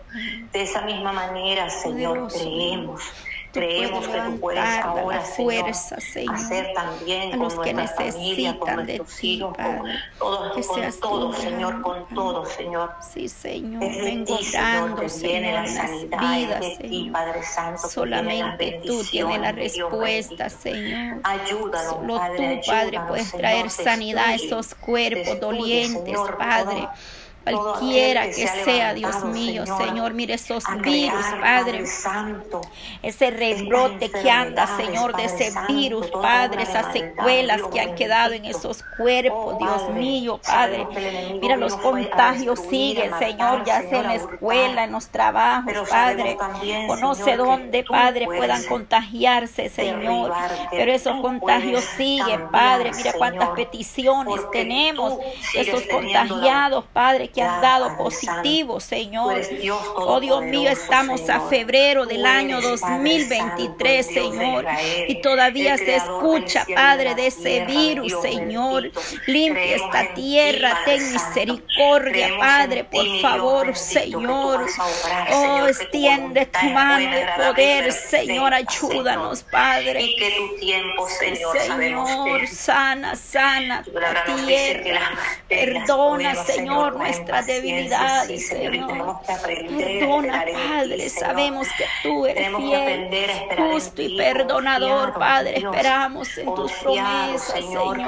De 0.54 0.62
esa 0.62 0.80
misma 0.80 1.12
manera, 1.12 1.68
Señor, 1.68 2.32
creemos 2.32 3.02
Creemos 3.52 4.06
que 4.06 4.20
tú 4.20 4.40
puedes 4.40 4.64
ahora, 4.64 5.20
fuerza, 5.20 6.00
Señor, 6.00 6.34
hacer 6.34 6.72
también 6.74 7.32
a 7.32 7.36
los 7.36 7.54
con 7.54 7.64
que 7.64 7.74
necesitan 7.74 8.58
familia, 8.58 8.84
de 8.84 9.00
ti, 9.20 9.42
Padre. 9.56 9.94
Todos, 10.18 10.56
que 10.56 10.62
seas 10.62 10.96
con 10.96 11.10
todo, 11.10 11.32
Señor, 11.32 11.82
con 11.82 12.08
todo, 12.14 12.46
Señor. 12.46 12.92
Sí, 13.12 13.28
Señor, 13.28 13.82
es 13.82 14.04
vengo 14.04 14.38
orando, 14.38 15.08
Señor, 15.08 15.44
en 15.44 15.74
las 15.74 16.00
vidas, 16.02 16.64
Señor. 16.64 16.90
Ti, 16.90 17.10
Padre 17.12 17.42
Santo, 17.42 17.88
Solamente 17.88 18.80
tú 18.86 19.02
tienes 19.04 19.40
la 19.40 19.52
respuesta, 19.52 20.48
Señor. 20.48 21.20
Ayúdanos, 21.24 21.94
Solo 21.94 22.20
tú, 22.36 22.60
Padre, 22.66 23.00
puedes 23.08 23.32
traer 23.32 23.70
sanidad 23.70 24.26
a 24.26 24.34
esos 24.34 24.74
cuerpos 24.74 25.40
dolientes, 25.40 26.18
Padre 26.38 26.88
cualquiera 27.44 28.26
que 28.26 28.46
sea, 28.46 28.94
Dios 28.94 29.24
mío, 29.24 29.64
Señor, 29.66 30.14
mire 30.14 30.34
esos 30.34 30.64
virus, 30.82 31.24
Padre, 31.40 31.84
ese 33.02 33.30
rebrote 33.30 34.10
que 34.10 34.30
anda, 34.30 34.66
Señor, 34.76 35.16
de 35.16 35.24
ese 35.24 35.52
virus, 35.68 36.06
Padre, 36.10 36.62
esas 36.62 36.92
secuelas 36.92 37.62
que 37.72 37.80
han 37.80 37.94
quedado 37.94 38.32
en 38.32 38.44
esos 38.44 38.84
cuerpos, 38.96 39.58
Dios 39.58 39.90
mío, 39.90 40.40
Padre, 40.44 40.86
mira, 41.40 41.56
los 41.56 41.76
contagios 41.76 42.60
siguen, 42.68 43.10
Señor, 43.18 43.64
ya 43.64 43.82
sea 43.82 44.00
en 44.00 44.06
la 44.06 44.14
escuela, 44.14 44.84
en 44.84 44.92
los 44.92 45.08
trabajos, 45.08 45.88
Padre, 45.88 46.36
o 46.88 46.96
no 46.96 47.14
sé 47.14 47.36
dónde, 47.36 47.84
Padre, 47.84 48.26
puedan 48.26 48.62
contagiarse, 48.64 49.68
Señor, 49.68 50.32
pero 50.70 50.92
esos 50.92 51.20
contagios 51.20 51.84
siguen, 51.96 52.48
Padre, 52.50 52.90
mira 52.96 53.12
cuántas 53.14 53.50
peticiones 53.50 54.40
tenemos, 54.52 55.18
esos 55.54 55.82
contagiados, 55.84 56.84
Padre, 56.92 57.29
que 57.32 57.42
han 57.42 57.60
dado 57.60 57.96
positivo, 57.96 58.80
Señor. 58.80 59.40
Oh 59.96 60.20
Dios 60.20 60.42
mío, 60.42 60.70
estamos 60.70 61.28
a 61.28 61.40
febrero 61.48 62.06
del 62.06 62.26
año 62.26 62.60
2023, 62.60 64.06
Señor. 64.06 64.66
Y 65.08 65.20
todavía 65.22 65.76
se 65.76 65.96
escucha, 65.96 66.66
Padre, 66.74 67.14
de 67.14 67.28
ese 67.28 67.64
virus, 67.66 68.14
Señor. 68.20 68.90
Limpia 69.26 69.76
esta 69.76 70.14
tierra, 70.14 70.80
ten 70.84 71.12
misericordia, 71.12 72.30
Padre, 72.38 72.84
por 72.84 73.20
favor, 73.20 73.76
Señor. 73.76 74.66
Oh, 75.32 75.66
extiende 75.66 76.46
tu 76.46 76.66
mano 76.66 77.10
de 77.10 77.26
poder, 77.36 77.92
Señor. 77.92 78.54
Ayúdanos, 78.54 79.42
Padre. 79.44 80.02
Y 80.02 80.16
que 80.16 80.30
tu 80.30 80.56
tiempo, 80.58 81.08
Señor, 81.08 81.58
Señor 81.58 82.48
sana, 82.48 83.16
sana 83.16 83.84
la 83.92 84.24
tierra. 84.24 85.00
Perdona, 85.48 86.34
Señor, 86.34 86.98
nuestras 87.20 87.46
debilidades, 87.46 88.48
Señor. 88.48 89.16
Perdona, 89.26 90.44
Padre. 90.68 91.08
Sabemos 91.10 91.68
que 91.76 91.84
tú 92.02 92.26
eres 92.26 92.56
fiel, 92.56 93.50
justo 93.56 94.02
y 94.02 94.16
perdonador, 94.16 95.14
Padre. 95.14 95.58
Esperamos 95.58 96.38
en 96.38 96.54
tus 96.54 96.72
promesas, 96.72 97.42
Señor. 97.42 97.98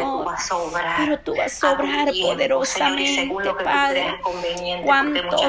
Pero 0.99 1.19
tú 1.21 1.37
vas 1.37 1.63
a 1.63 1.73
obrar 1.73 2.09
poderosamente, 2.09 3.55
Padre. 3.63 4.21
¿Cuántos? 4.85 5.43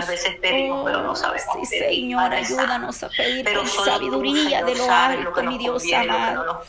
sí, 1.53 1.65
Señor, 1.65 2.33
ayúdanos 2.33 3.03
a 3.03 3.09
pedir 3.09 3.53
con 3.53 3.67
sabiduría 3.67 4.63
de 4.63 4.75
lo 4.75 4.91
alto, 4.91 5.43
mi 5.43 5.57
Dios 5.57 5.83
amado. 5.93 6.63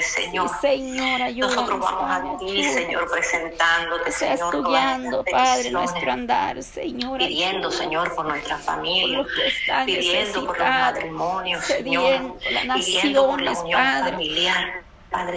Señor. 0.00 0.48
Sí, 0.60 0.68
Señor, 0.68 1.22
ayúdanos. 1.22 1.56
Nosotros 1.56 1.80
vamos 1.80 2.10
a 2.10 2.38
ti, 2.38 2.64
Señor, 2.64 3.10
presentándote, 3.10 4.12
Señor. 4.12 4.34
estudiando, 4.34 5.24
Padre, 5.30 5.70
nuestro 5.70 6.12
andar, 6.12 6.31
Señor. 6.60 7.18
Pidiendo, 7.18 7.70
Señor, 7.70 8.14
por 8.14 8.26
nuestra 8.26 8.58
familia. 8.58 9.24
Pidiendo 9.86 10.46
por 10.46 10.58
los 10.58 10.68
matrimonios, 10.68 11.64
Señor. 11.64 12.36
Las 12.52 12.64
naciones, 12.66 13.58
Padre. 13.58 14.12
Familiar 14.12 14.91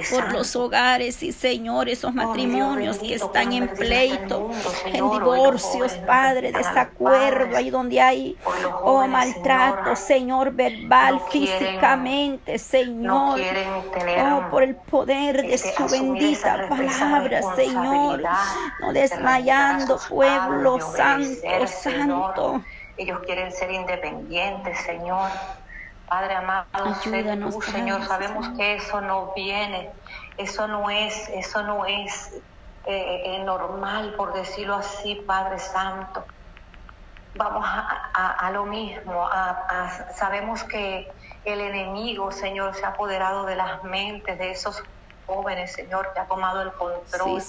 por 0.09 0.31
los 0.31 0.55
hogares 0.55 1.21
y 1.21 1.31
Señor, 1.31 1.89
esos 1.89 2.11
oh, 2.11 2.13
matrimonios 2.13 2.97
que 2.97 3.15
están 3.15 3.51
en 3.53 3.67
pleito, 3.67 4.49
en 4.85 5.09
divorcios, 5.11 5.93
Padre, 6.07 6.51
desacuerdo, 6.51 7.57
ahí 7.57 7.69
donde 7.69 7.99
hay 7.99 8.37
oh 8.83 9.05
maltrato, 9.07 9.95
Señor, 9.95 10.51
verbal, 10.53 11.21
físicamente, 11.29 12.57
Señor, 12.57 13.39
oh 13.39 14.49
por 14.49 14.63
el 14.63 14.75
poder 14.75 15.45
de 15.45 15.57
su 15.57 15.87
bendita 15.87 16.67
palabra, 16.69 17.41
Señor, 17.55 18.23
no 18.79 18.93
desmayando, 18.93 19.99
pueblo 20.09 20.79
santo, 20.79 21.67
santo. 21.67 22.61
Ellos 22.97 23.19
quieren 23.25 23.51
ser 23.51 23.71
independientes, 23.71 24.77
Señor. 24.85 25.29
Padre 26.07 26.35
amado, 26.35 26.67
tú, 27.03 27.61
Señor, 27.61 28.03
sabemos 28.05 28.49
que 28.57 28.75
eso 28.75 29.01
no 29.01 29.33
viene, 29.35 29.91
eso 30.37 30.67
no 30.67 30.89
es, 30.89 31.29
eso 31.29 31.63
no 31.63 31.85
es 31.85 32.33
eh, 32.85 33.21
eh, 33.25 33.43
normal, 33.43 34.13
por 34.15 34.33
decirlo 34.33 34.75
así, 34.75 35.15
Padre 35.27 35.57
Santo. 35.59 36.23
Vamos 37.37 37.65
a, 37.67 38.49
lo 38.51 38.65
mismo, 38.65 39.27
sabemos 40.13 40.63
que 40.63 41.11
el 41.43 41.59
enemigo, 41.59 42.31
Señor, 42.31 42.75
se 42.75 42.85
ha 42.85 42.89
apoderado 42.89 43.45
de 43.45 43.57
las 43.57 43.83
mentes 43.83 44.37
de 44.39 44.51
esos 44.51 44.81
jóvenes, 45.25 45.73
Señor, 45.73 46.11
que 46.13 46.19
ha 46.19 46.25
tomado 46.25 46.61
el 46.61 46.71
control, 46.73 47.41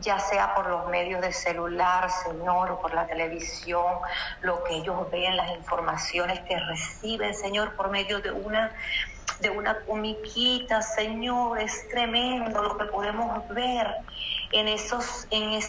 ya 0.00 0.18
sea 0.18 0.54
por 0.54 0.68
los 0.68 0.86
medios 0.88 1.20
de 1.20 1.32
celular, 1.32 2.10
Señor, 2.10 2.70
o 2.72 2.80
por 2.80 2.94
la 2.94 3.06
televisión, 3.06 3.94
lo 4.42 4.62
que 4.64 4.76
ellos 4.76 5.10
ven, 5.10 5.36
las 5.36 5.50
informaciones 5.56 6.40
que 6.40 6.58
reciben, 6.58 7.34
Señor, 7.34 7.74
por 7.74 7.90
medio 7.90 8.20
de 8.20 8.32
una 8.32 8.72
de 9.40 9.50
una 9.50 9.80
comiquita, 9.80 10.80
Señor, 10.80 11.58
es 11.58 11.88
tremendo 11.88 12.62
lo 12.62 12.78
que 12.78 12.84
podemos 12.84 13.46
ver 13.48 13.88
en 14.52 14.68
esos 14.68 15.26
en 15.30 15.60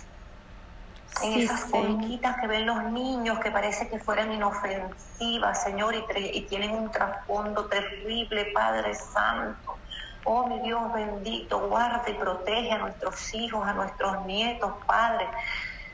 en 1.21 1.39
esas 1.39 1.65
comiquitas 1.65 2.37
que 2.39 2.47
ven 2.47 2.65
los 2.65 2.83
niños 2.91 3.39
que 3.39 3.51
parece 3.51 3.87
que 3.87 3.99
fueran 3.99 4.33
inofensivas, 4.33 5.63
Señor, 5.63 5.95
y, 5.95 6.03
y 6.33 6.41
tienen 6.41 6.71
un 6.71 6.91
trasfondo 6.91 7.65
terrible, 7.65 8.51
Padre 8.53 8.93
Santo. 8.95 9.77
Oh, 10.27 10.47
mi 10.47 10.59
Dios 10.61 10.91
bendito, 10.91 11.69
guarda 11.69 12.03
y 12.09 12.13
protege 12.15 12.71
a 12.71 12.79
nuestros 12.79 13.31
hijos, 13.35 13.63
a 13.63 13.73
nuestros 13.73 14.25
nietos, 14.25 14.73
Padre, 14.87 15.29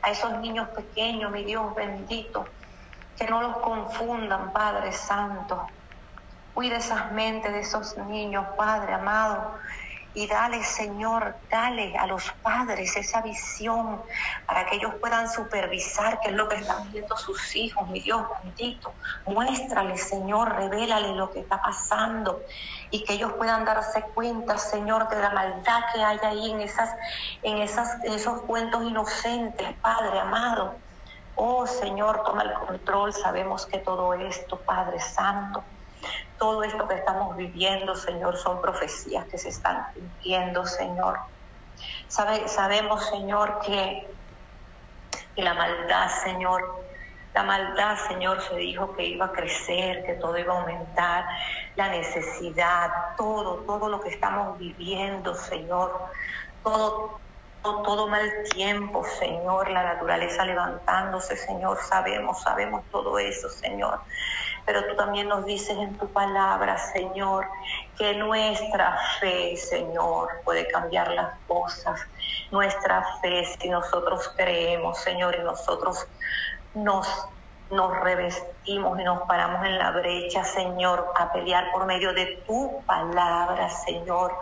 a 0.01 0.09
esos 0.09 0.39
niños 0.39 0.69
pequeños, 0.69 1.29
mi 1.31 1.43
Dios 1.43 1.75
bendito, 1.75 2.53
que 3.17 3.27
no 3.27 3.41
los 3.41 3.57
confundan, 3.57 4.53
Padre 4.53 4.93
Santo. 4.93 5.69
Cuida 6.53 6.77
esas 6.77 7.11
mentes 7.11 7.51
de 7.51 7.59
esos 7.59 7.97
niños, 7.97 8.45
Padre 8.57 8.93
amado, 8.93 9.53
y 10.13 10.27
dale, 10.27 10.63
Señor, 10.63 11.37
dale 11.49 11.97
a 11.97 12.05
los 12.05 12.31
padres 12.41 12.95
esa 12.97 13.21
visión 13.21 14.01
para 14.45 14.65
que 14.65 14.75
ellos 14.75 14.95
puedan 14.99 15.29
supervisar 15.29 16.19
qué 16.21 16.29
es 16.29 16.35
lo 16.35 16.49
que 16.49 16.57
están 16.57 16.91
viendo 16.91 17.15
sus 17.15 17.55
hijos, 17.55 17.87
mi 17.89 18.01
Dios 18.01 18.23
bendito. 18.43 18.93
Muéstrale, 19.25 19.97
Señor, 19.97 20.53
revélale 20.53 21.15
lo 21.15 21.31
que 21.31 21.39
está 21.39 21.61
pasando 21.61 22.41
y 22.89 23.05
que 23.05 23.13
ellos 23.13 23.33
puedan 23.33 23.63
darse 23.63 24.01
cuenta, 24.13 24.57
Señor, 24.57 25.07
de 25.07 25.19
la 25.19 25.29
maldad 25.29 25.81
que 25.93 26.03
hay 26.03 26.19
ahí 26.23 26.51
en 26.51 26.61
esas 26.61 26.89
en 27.41 27.59
esas 27.59 28.03
en 28.03 28.13
esos 28.13 28.41
cuentos 28.41 28.83
inocentes, 28.83 29.73
Padre 29.81 30.19
amado. 30.19 30.75
Oh, 31.35 31.65
Señor, 31.65 32.23
toma 32.23 32.43
el 32.43 32.53
control. 32.53 33.13
Sabemos 33.13 33.65
que 33.65 33.79
todo 33.79 34.13
esto, 34.13 34.59
Padre 34.59 34.99
Santo, 34.99 35.63
todo 36.41 36.63
esto 36.63 36.87
que 36.87 36.95
estamos 36.95 37.37
viviendo, 37.37 37.95
Señor, 37.95 38.35
son 38.35 38.59
profecías 38.61 39.27
que 39.27 39.37
se 39.37 39.49
están 39.49 39.85
cumpliendo, 39.93 40.65
Señor. 40.65 41.19
Sabe, 42.07 42.47
sabemos, 42.47 43.05
Señor, 43.11 43.59
que, 43.63 44.09
la 45.35 45.53
maldad, 45.53 46.09
Señor, 46.23 46.83
la 47.35 47.43
maldad, 47.43 47.95
Señor, 48.07 48.41
se 48.41 48.55
dijo 48.55 48.95
que 48.95 49.05
iba 49.05 49.27
a 49.27 49.31
crecer, 49.31 50.03
que 50.03 50.13
todo 50.15 50.35
iba 50.35 50.55
a 50.55 50.61
aumentar, 50.61 51.25
la 51.75 51.89
necesidad, 51.89 52.89
todo, 53.17 53.57
todo 53.57 53.87
lo 53.87 54.01
que 54.01 54.09
estamos 54.09 54.57
viviendo, 54.57 55.35
Señor, 55.35 56.07
todo, 56.63 57.20
todo, 57.61 58.07
mal 58.07 58.29
tiempo, 58.53 59.03
Señor, 59.19 59.69
la 59.69 59.83
naturaleza 59.83 60.45
levantándose, 60.45 61.37
Señor, 61.37 61.77
sabemos, 61.81 62.41
sabemos 62.41 62.83
todo 62.91 63.19
eso, 63.19 63.49
Señor 63.49 63.99
pero 64.65 64.85
tú 64.87 64.95
también 64.95 65.27
nos 65.27 65.45
dices 65.45 65.77
en 65.77 65.97
tu 65.97 66.07
palabra, 66.07 66.77
Señor, 66.77 67.45
que 67.97 68.13
nuestra 68.15 68.97
fe, 69.19 69.57
Señor, 69.57 70.29
puede 70.43 70.67
cambiar 70.67 71.11
las 71.11 71.37
cosas. 71.47 71.99
Nuestra 72.51 73.03
fe, 73.21 73.45
si 73.59 73.69
nosotros 73.69 74.31
creemos, 74.35 74.99
Señor, 74.99 75.35
y 75.39 75.43
nosotros 75.43 76.07
nos 76.73 77.07
nos 77.71 77.97
revestimos 78.01 78.99
y 78.99 79.03
nos 79.05 79.21
paramos 79.21 79.65
en 79.65 79.79
la 79.79 79.91
brecha, 79.91 80.43
Señor, 80.43 81.13
a 81.17 81.31
pelear 81.31 81.71
por 81.71 81.85
medio 81.85 82.13
de 82.13 82.43
tu 82.45 82.81
palabra, 82.85 83.69
Señor, 83.69 84.35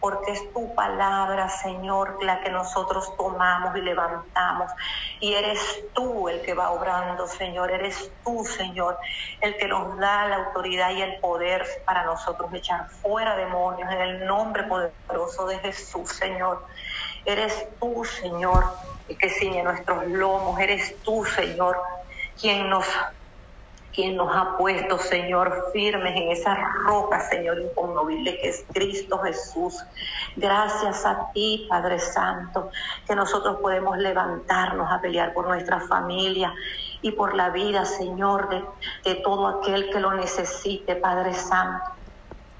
porque 0.00 0.32
es 0.32 0.52
tu 0.52 0.74
palabra, 0.74 1.48
Señor, 1.48 2.22
la 2.24 2.40
que 2.40 2.50
nosotros 2.50 3.14
tomamos 3.16 3.76
y 3.76 3.82
levantamos. 3.82 4.72
Y 5.20 5.34
eres 5.34 5.60
tú 5.94 6.28
el 6.28 6.40
que 6.42 6.54
va 6.54 6.70
obrando, 6.70 7.26
Señor, 7.26 7.70
eres 7.70 8.10
tú, 8.24 8.44
Señor, 8.44 8.98
el 9.40 9.56
que 9.58 9.68
nos 9.68 9.98
da 9.98 10.26
la 10.26 10.36
autoridad 10.36 10.90
y 10.90 11.02
el 11.02 11.20
poder 11.20 11.66
para 11.84 12.04
nosotros 12.04 12.52
echar 12.54 12.88
fuera 13.02 13.36
demonios 13.36 13.90
en 13.92 14.00
el 14.00 14.26
nombre 14.26 14.64
poderoso 14.64 15.46
de 15.46 15.58
Jesús, 15.58 16.10
Señor. 16.10 16.64
Eres 17.26 17.68
tú, 17.78 18.04
Señor, 18.04 18.64
el 19.06 19.18
que 19.18 19.28
ciñe 19.28 19.62
nuestros 19.62 20.06
lomos, 20.06 20.58
eres 20.58 21.02
tú, 21.02 21.24
Señor, 21.26 21.78
quien 22.40 22.70
nos 22.70 22.86
quien 23.92 24.16
nos 24.16 24.34
ha 24.34 24.56
puesto, 24.56 24.98
Señor, 24.98 25.70
firmes 25.72 26.16
en 26.16 26.30
esa 26.30 26.56
roca, 26.86 27.20
Señor, 27.28 27.60
inconmovible 27.60 28.38
que 28.38 28.48
es 28.48 28.64
Cristo 28.72 29.18
Jesús. 29.18 29.74
Gracias 30.36 31.04
a 31.04 31.30
ti, 31.32 31.66
Padre 31.68 31.98
Santo, 31.98 32.70
que 33.06 33.14
nosotros 33.14 33.58
podemos 33.60 33.98
levantarnos 33.98 34.90
a 34.90 35.00
pelear 35.00 35.32
por 35.32 35.48
nuestra 35.48 35.80
familia 35.80 36.52
y 37.02 37.12
por 37.12 37.34
la 37.34 37.50
vida, 37.50 37.84
Señor, 37.84 38.48
de, 38.48 38.64
de 39.04 39.16
todo 39.22 39.46
aquel 39.48 39.90
que 39.90 40.00
lo 40.00 40.12
necesite, 40.14 40.96
Padre 40.96 41.34
Santo. 41.34 41.84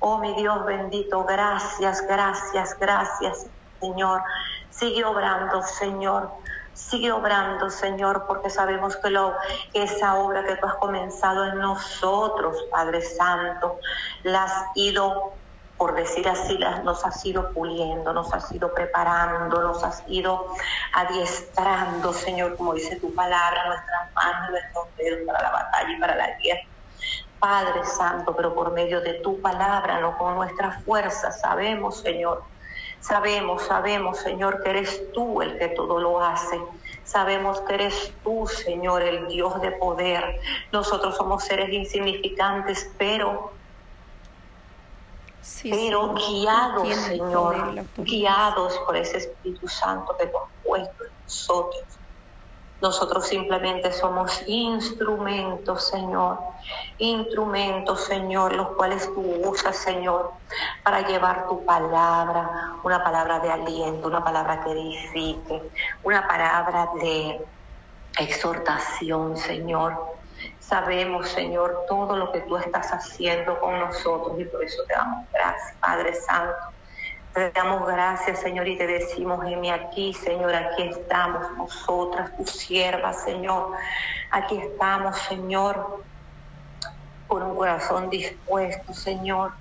Oh, 0.00 0.18
mi 0.18 0.34
Dios 0.34 0.64
bendito, 0.64 1.24
gracias, 1.24 2.02
gracias, 2.08 2.76
gracias, 2.80 3.46
Señor. 3.80 4.22
Sigue 4.70 5.04
obrando, 5.04 5.62
Señor. 5.62 6.39
Sigue 6.74 7.12
obrando, 7.12 7.70
Señor, 7.70 8.26
porque 8.26 8.50
sabemos 8.50 8.96
que, 8.96 9.10
lo, 9.10 9.34
esa 9.74 10.14
obra 10.16 10.44
que 10.44 10.56
tú 10.56 10.66
has 10.66 10.74
comenzado 10.76 11.44
en 11.46 11.58
nosotros, 11.58 12.56
Padre 12.70 13.02
Santo, 13.02 13.78
la 14.22 14.44
has 14.44 14.64
ido 14.74 15.34
por 15.80 15.94
decir 15.94 16.28
así, 16.28 16.58
nos 16.84 17.06
has 17.06 17.24
ido 17.24 17.54
puliendo, 17.54 18.12
nos 18.12 18.34
has 18.34 18.52
ido 18.52 18.74
preparando, 18.74 19.62
nos 19.62 19.82
has 19.82 20.04
ido 20.08 20.54
adiestrando, 20.92 22.12
Señor, 22.12 22.58
como 22.58 22.74
dice 22.74 22.96
tu 22.96 23.14
palabra, 23.14 23.66
nuestras 23.66 24.12
manos, 24.12 24.50
nuestros 24.50 24.94
dedos 24.98 25.20
para 25.26 25.40
la 25.40 25.50
batalla 25.50 25.90
y 25.90 25.98
para 25.98 26.16
la 26.16 26.36
guerra. 26.36 26.68
Padre 27.38 27.86
Santo, 27.86 28.36
pero 28.36 28.54
por 28.54 28.72
medio 28.72 29.00
de 29.00 29.14
tu 29.14 29.40
palabra, 29.40 30.00
no 30.00 30.18
con 30.18 30.34
nuestra 30.34 30.82
fuerza, 30.82 31.32
sabemos, 31.32 32.00
Señor, 32.00 32.44
sabemos, 33.00 33.62
sabemos, 33.62 34.18
Señor, 34.18 34.62
que 34.62 34.70
eres 34.70 35.12
tú 35.12 35.42
el 35.42 35.58
que 35.58 35.68
todo 35.68 35.98
lo 36.00 36.22
hace. 36.22 36.60
Sabemos 37.04 37.60
que 37.62 37.74
eres 37.74 38.12
tú, 38.22 38.46
Señor, 38.46 39.02
el 39.02 39.26
Dios 39.28 39.60
de 39.60 39.72
poder. 39.72 40.40
Nosotros 40.72 41.16
somos 41.16 41.44
seres 41.44 41.70
insignificantes, 41.72 42.90
pero 42.98 43.52
pero 45.62 46.14
guiados, 46.14 46.88
Señor, 46.88 47.84
guiados 47.96 48.78
por 48.86 48.96
ese 48.96 49.18
Espíritu 49.18 49.66
Santo 49.68 50.14
que 50.16 50.24
has 50.24 50.30
puesto 50.62 51.04
en 51.04 51.10
nosotros. 51.24 51.84
Nosotros 52.80 53.26
simplemente 53.26 53.92
somos 53.92 54.42
instrumentos, 54.46 55.88
Señor, 55.88 56.38
instrumentos, 56.98 58.04
Señor, 58.04 58.54
los 58.54 58.68
cuales 58.68 59.06
tú 59.14 59.20
usas, 59.44 59.76
Señor, 59.76 60.32
para 60.82 61.06
llevar 61.06 61.46
tu 61.46 61.64
palabra, 61.64 62.72
una 62.82 63.04
palabra 63.04 63.38
de 63.40 63.50
aliento, 63.50 64.08
una 64.08 64.24
palabra 64.24 64.62
que 64.64 64.72
edifique, 64.72 65.62
una 66.02 66.26
palabra 66.26 66.88
de 67.00 67.44
exhortación, 68.18 69.36
Señor. 69.36 70.18
Sabemos, 70.58 71.28
Señor, 71.28 71.84
todo 71.86 72.16
lo 72.16 72.32
que 72.32 72.40
tú 72.40 72.56
estás 72.56 72.90
haciendo 72.92 73.60
con 73.60 73.78
nosotros 73.78 74.40
y 74.40 74.44
por 74.44 74.64
eso 74.64 74.82
te 74.88 74.94
damos 74.94 75.28
gracias, 75.32 75.76
Padre 75.80 76.14
Santo. 76.14 76.79
Te 77.34 77.50
damos 77.52 77.86
gracias, 77.86 78.40
Señor, 78.40 78.66
y 78.66 78.76
te 78.76 78.86
decimos, 78.86 79.44
heme 79.46 79.70
aquí, 79.70 80.12
Señor, 80.14 80.54
aquí 80.54 80.82
estamos 80.82 81.46
nosotras, 81.56 82.36
tus 82.36 82.50
siervas, 82.50 83.22
Señor. 83.22 83.72
Aquí 84.30 84.58
estamos, 84.58 85.16
Señor, 85.18 86.02
con 87.28 87.42
un 87.42 87.56
corazón 87.56 88.10
dispuesto, 88.10 88.92
Señor 88.92 89.52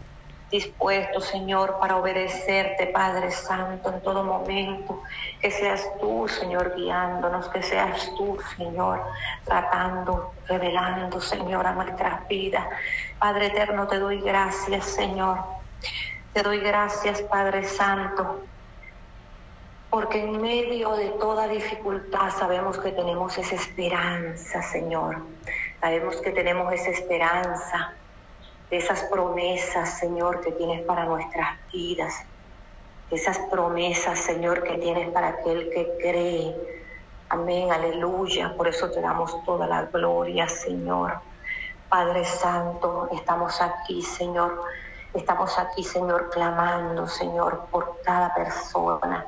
dispuesto, 0.51 1.21
Señor, 1.21 1.77
para 1.79 1.97
obedecerte, 1.97 2.87
Padre 2.87 3.31
Santo, 3.31 3.89
en 3.91 4.01
todo 4.01 4.23
momento. 4.23 5.01
Que 5.41 5.51
seas 5.51 5.87
tú, 5.99 6.27
Señor, 6.27 6.73
guiándonos, 6.75 7.47
que 7.49 7.61
seas 7.61 8.11
tú, 8.17 8.37
Señor, 8.57 9.01
tratando, 9.45 10.33
revelando, 10.47 11.21
Señor, 11.21 11.65
a 11.67 11.73
nuestras 11.73 12.27
vidas. 12.27 12.65
Padre 13.19 13.47
eterno, 13.47 13.87
te 13.87 13.99
doy 13.99 14.21
gracias, 14.21 14.85
Señor. 14.85 15.39
Te 16.33 16.43
doy 16.43 16.59
gracias, 16.59 17.23
Padre 17.23 17.63
Santo, 17.63 18.41
porque 19.89 20.21
en 20.21 20.39
medio 20.39 20.91
de 20.91 21.09
toda 21.19 21.47
dificultad 21.47 22.29
sabemos 22.29 22.77
que 22.77 22.91
tenemos 22.91 23.35
esa 23.39 23.55
esperanza, 23.55 24.61
Señor. 24.61 25.23
Sabemos 25.81 26.17
que 26.17 26.29
tenemos 26.29 26.71
esa 26.71 26.91
esperanza 26.91 27.93
de 28.69 28.77
esas 28.77 29.01
promesas, 29.05 29.97
Señor, 29.97 30.41
que 30.41 30.51
tienes 30.51 30.85
para 30.85 31.05
nuestras 31.05 31.57
vidas, 31.73 32.13
esas 33.09 33.39
promesas, 33.51 34.19
Señor, 34.19 34.61
que 34.61 34.77
tienes 34.77 35.09
para 35.09 35.29
aquel 35.29 35.71
que 35.71 35.97
cree. 35.99 36.55
Amén, 37.29 37.71
aleluya. 37.71 38.53
Por 38.55 38.67
eso 38.67 38.91
te 38.91 39.01
damos 39.01 39.43
toda 39.45 39.65
la 39.65 39.85
gloria, 39.85 40.47
Señor. 40.47 41.13
Padre 41.89 42.23
Santo, 42.23 43.09
estamos 43.11 43.59
aquí, 43.61 44.03
Señor. 44.03 44.61
Estamos 45.13 45.57
aquí, 45.57 45.83
Señor, 45.83 46.29
clamando, 46.29 47.07
Señor, 47.07 47.65
por 47.71 47.99
cada 48.03 48.31
persona, 48.35 49.25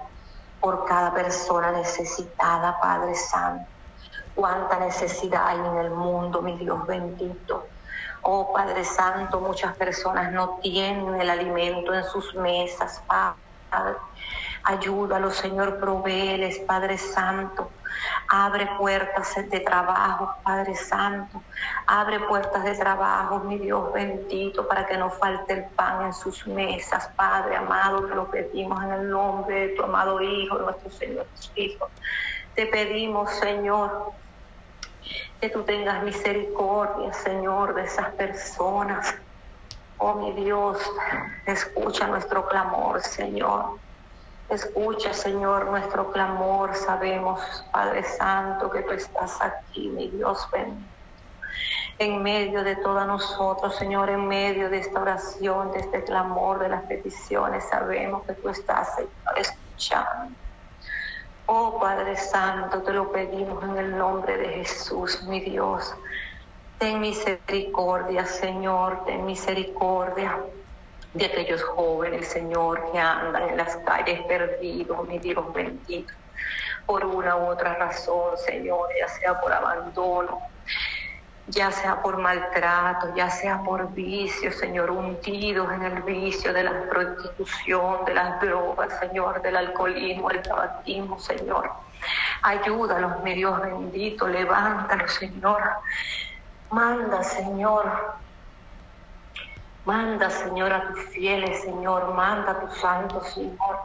por 0.60 0.86
cada 0.86 1.12
persona 1.12 1.72
necesitada, 1.72 2.80
Padre 2.80 3.16
Santo. 3.16 3.66
Cuánta 4.36 4.78
necesidad 4.78 5.48
hay 5.48 5.58
en 5.58 5.78
el 5.78 5.90
mundo, 5.90 6.44
mi 6.44 6.56
Dios 6.58 6.86
bendito. 6.86 7.66
Oh 8.22 8.54
Padre 8.54 8.86
Santo, 8.86 9.40
muchas 9.40 9.76
personas 9.76 10.32
no 10.32 10.60
tienen 10.62 11.20
el 11.20 11.30
alimento 11.30 11.94
en 11.96 12.04
sus 12.04 12.36
mesas, 12.36 13.02
Padre. 13.08 13.98
Ayúdalos, 14.64 15.36
Señor, 15.36 15.80
proveeles, 15.80 16.60
Padre 16.60 17.00
Santo. 17.00 17.72
Abre 18.34 18.66
puertas 18.78 19.36
de 19.50 19.60
trabajo, 19.60 20.34
Padre 20.42 20.74
Santo. 20.74 21.44
Abre 21.86 22.18
puertas 22.22 22.64
de 22.64 22.76
trabajo, 22.76 23.40
mi 23.40 23.58
Dios 23.58 23.92
bendito, 23.92 24.70
para 24.70 24.86
que 24.86 24.96
no 24.96 25.10
falte 25.10 25.52
el 25.52 25.66
pan 25.66 26.06
en 26.06 26.14
sus 26.14 26.48
mesas, 26.48 27.10
Padre 27.18 27.58
amado. 27.58 28.08
Te 28.08 28.16
lo 28.16 28.32
pedimos 28.32 28.82
en 28.86 28.94
el 28.94 29.10
nombre 29.10 29.68
de 29.68 29.76
tu 29.76 29.84
amado 29.84 30.22
Hijo, 30.22 30.60
nuestro 30.60 30.90
Señor 30.92 31.28
Jesucristo. 31.36 31.90
Te 32.56 32.68
pedimos, 32.68 33.30
Señor, 33.32 34.14
que 35.42 35.50
tú 35.50 35.64
tengas 35.64 36.02
misericordia, 36.02 37.12
Señor, 37.12 37.74
de 37.74 37.84
esas 37.84 38.12
personas. 38.12 39.14
Oh 39.98 40.14
mi 40.14 40.32
Dios, 40.42 40.80
escucha 41.46 42.08
nuestro 42.08 42.48
clamor, 42.48 43.02
Señor. 43.02 43.78
Escucha, 44.52 45.14
Señor, 45.14 45.68
nuestro 45.68 46.12
clamor. 46.12 46.76
Sabemos, 46.76 47.40
Padre 47.72 48.04
Santo, 48.04 48.70
que 48.70 48.82
tú 48.82 48.92
estás 48.92 49.42
aquí, 49.42 49.88
mi 49.88 50.12
Dios 50.12 50.46
bendito. 50.52 50.92
En 52.00 52.22
medio 52.22 52.62
de 52.62 52.76
todos 52.76 53.08
nosotros, 53.08 53.78
Señor, 53.78 54.10
en 54.10 54.28
medio 54.28 54.70
de 54.70 54.80
esta 54.80 55.02
oración, 55.02 55.72
de 55.72 55.80
este 55.80 56.04
clamor, 56.04 56.60
de 56.60 56.68
las 56.68 56.84
peticiones, 56.84 57.64
sabemos 57.70 58.26
que 58.26 58.34
tú 58.34 58.50
estás, 58.50 58.94
Señor, 58.96 59.12
escuchando. 59.38 60.36
Oh 61.46 61.80
Padre 61.80 62.18
Santo, 62.18 62.84
te 62.84 62.92
lo 62.92 63.10
pedimos 63.10 63.64
en 63.64 63.78
el 63.78 63.98
nombre 63.98 64.36
de 64.38 64.50
Jesús, 64.50 65.24
mi 65.24 65.40
Dios. 65.40 65.96
Ten 66.78 67.00
misericordia, 67.00 68.26
Señor, 68.26 69.06
ten 69.06 69.26
misericordia 69.26 70.44
de 71.14 71.26
aquellos 71.26 71.62
jóvenes, 71.64 72.28
Señor, 72.28 72.92
que 72.92 73.00
andan 73.00 73.50
en 73.50 73.58
las 73.58 73.76
calles 73.78 74.22
perdidos, 74.24 75.08
mi 75.08 75.20
Dios 75.20 75.54
bendito, 75.54 76.14
por 76.86 77.06
una 77.06 77.36
u 77.36 77.48
otra 77.48 77.76
razón, 77.76 78.38
Señor, 78.38 78.90
ya 79.00 79.08
sea 79.08 79.40
por 79.42 79.52
abandono, 79.52 80.40
ya 81.48 81.70
sea 81.72 82.02
por 82.02 82.18
maltrato, 82.18 83.14
ya 83.16 83.30
sea 83.30 83.62
por 83.62 83.92
vicio, 83.94 84.52
Señor, 84.54 84.90
hundidos 84.90 85.72
en 85.74 85.84
el 85.84 86.02
vicio 86.04 86.54
de 86.54 86.64
la 86.64 86.84
prostitución, 86.90 88.06
de 88.06 88.14
las 88.14 88.40
drogas, 88.40 88.98
Señor, 89.00 89.42
del 89.42 89.58
alcoholismo, 89.58 90.32
el 90.32 90.42
tabaquismo, 90.42 91.20
Señor. 91.20 91.72
Ayúdalos, 92.42 93.22
mi 93.22 93.34
Dios 93.34 93.62
bendito, 93.62 94.28
levántalos, 94.28 95.14
Señor. 95.14 95.62
Manda, 96.72 97.22
Señor. 97.22 98.21
Manda, 99.86 100.30
Señor, 100.30 100.72
a 100.74 100.88
tus 100.88 101.00
fieles, 101.10 101.62
Señor. 101.62 102.14
Manda 102.14 102.52
a 102.52 102.60
tus 102.60 102.78
santos, 102.78 103.28
Señor. 103.34 103.80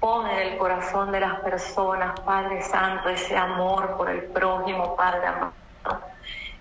Pon 0.00 0.26
en 0.26 0.38
el 0.38 0.58
corazón 0.58 1.12
de 1.12 1.20
las 1.20 1.40
personas, 1.40 2.18
Padre 2.20 2.62
Santo, 2.62 3.08
ese 3.08 3.36
amor 3.36 3.96
por 3.96 4.10
el 4.10 4.24
prójimo, 4.24 4.96
Padre 4.96 5.26
amado 5.26 5.52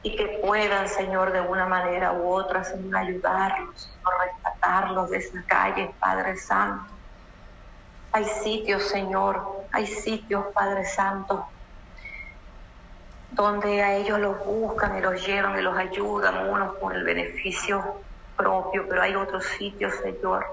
y 0.04 0.18
que 0.18 0.42
puedan, 0.46 0.88
Señor, 0.90 1.32
de 1.32 1.40
una 1.40 1.66
manera 1.66 2.12
u 2.12 2.30
otra, 2.30 2.64
Señor, 2.64 2.98
ayudarlos, 2.98 3.82
Señor, 3.82 4.14
rescatarlos 4.22 5.10
de 5.10 5.18
esa 5.18 5.44
calle, 5.48 5.96
Padre 6.00 6.36
Santo. 6.36 6.92
Hay 8.12 8.26
sitios, 8.26 8.84
Señor, 8.84 9.66
hay 9.72 9.88
sitios, 9.88 10.46
Padre 10.54 10.86
Santo, 10.86 11.48
donde 13.34 13.82
a 13.82 13.96
ellos 13.96 14.20
los 14.20 14.46
buscan 14.46 14.98
y 14.98 15.02
los 15.02 15.26
llevan 15.26 15.58
y 15.58 15.62
los 15.62 15.78
ayudan, 15.78 16.50
unos 16.50 16.76
con 16.78 16.94
el 16.94 17.04
beneficio 17.04 18.02
propio, 18.36 18.86
pero 18.88 19.02
hay 19.02 19.16
otros 19.16 19.46
sitios, 19.46 19.94
Señor, 19.96 20.46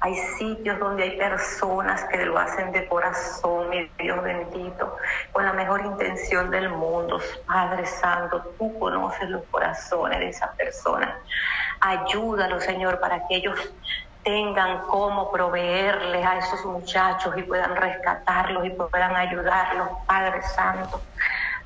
hay 0.00 0.14
sitios 0.38 0.78
donde 0.78 1.02
hay 1.02 1.18
personas 1.18 2.04
que 2.04 2.24
lo 2.24 2.38
hacen 2.38 2.70
de 2.70 2.86
corazón, 2.86 3.70
mi 3.70 3.90
Dios 3.98 4.22
bendito, 4.22 4.96
con 5.32 5.44
la 5.44 5.52
mejor 5.52 5.84
intención 5.84 6.50
del 6.50 6.68
mundo. 6.68 7.20
Padre 7.46 7.84
Santo, 7.84 8.40
tú 8.58 8.78
conoces 8.78 9.28
los 9.28 9.42
corazones 9.50 10.20
de 10.20 10.28
esas 10.28 10.54
personas. 10.54 11.14
Ayúdalos, 11.80 12.62
Señor, 12.62 13.00
para 13.00 13.26
que 13.26 13.36
ellos 13.36 13.58
tengan 14.22 14.82
cómo 14.82 15.32
proveerles 15.32 16.24
a 16.24 16.38
esos 16.38 16.64
muchachos 16.64 17.34
y 17.36 17.42
puedan 17.42 17.74
rescatarlos 17.74 18.66
y 18.66 18.70
puedan 18.70 19.16
ayudarlos, 19.16 19.88
Padre 20.06 20.42
Santo. 20.42 21.00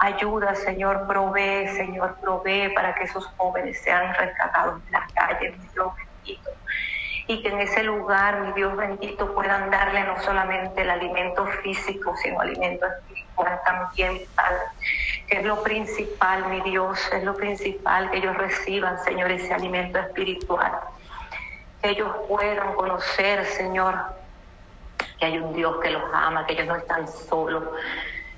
Ayuda, 0.03 0.57
Señor, 0.57 1.07
provee, 1.07 1.69
Señor, 1.69 2.17
provee 2.21 2.75
para 2.75 2.93
que 2.97 3.05
esos 3.05 3.25
jóvenes 3.37 3.81
sean 3.83 4.13
rescatados 4.15 4.85
de 4.85 4.91
las 4.91 5.13
calles, 5.13 5.57
mi 5.57 5.69
Dios 5.69 5.93
bendito 5.95 6.51
y 7.29 7.41
que 7.41 7.49
en 7.51 7.61
ese 7.61 7.85
lugar, 7.85 8.41
mi 8.41 8.53
Dios 8.53 8.77
bendito, 8.77 9.33
puedan 9.33 9.71
darle 9.71 10.03
no 10.03 10.21
solamente 10.23 10.83
el 10.83 10.91
alimento 10.91 11.47
físico, 11.63 12.17
sino 12.21 12.41
alimento 12.41 12.85
espiritual 12.85 13.61
también, 13.65 14.23
Padre, 14.35 14.59
que 15.29 15.39
es 15.39 15.45
lo 15.45 15.63
principal, 15.63 16.47
mi 16.49 16.61
Dios, 16.63 16.99
es 17.13 17.23
lo 17.23 17.37
principal 17.37 18.11
que 18.11 18.19
ellos 18.19 18.37
reciban, 18.37 19.03
Señor, 19.05 19.31
ese 19.31 19.55
alimento 19.55 20.01
espiritual. 20.01 20.81
que 21.81 21.91
ellos 21.91 22.11
puedan 22.29 22.75
conocer, 22.75 23.45
Señor, 23.45 23.95
que 25.19 25.27
hay 25.27 25.39
un 25.39 25.53
Dios 25.53 25.77
que 25.81 25.91
los 25.91 26.03
ama, 26.13 26.45
que 26.47 26.55
ellos 26.55 26.67
no 26.67 26.77
están 26.77 27.07
solos, 27.09 27.65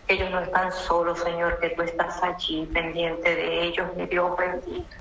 ellos 0.09 0.31
no 0.31 0.41
están 0.41 0.73
solos, 0.73 1.21
Señor, 1.21 1.59
que 1.61 1.71
tú 1.71 1.83
estás 1.83 2.23
allí 2.23 2.67
pendiente 2.67 3.35
de 3.35 3.63
ellos, 3.63 3.95
mi 3.97 4.07
Dios 4.07 4.37
bendito 4.37 4.97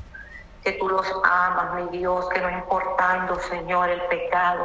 que 0.63 0.73
tú 0.73 0.87
los 0.87 1.05
amas, 1.25 1.75
mi 1.75 1.97
Dios, 1.97 2.29
que 2.29 2.39
no 2.39 2.49
importando, 2.49 3.37
Señor, 3.39 3.89
el 3.89 4.01
pecado, 4.03 4.63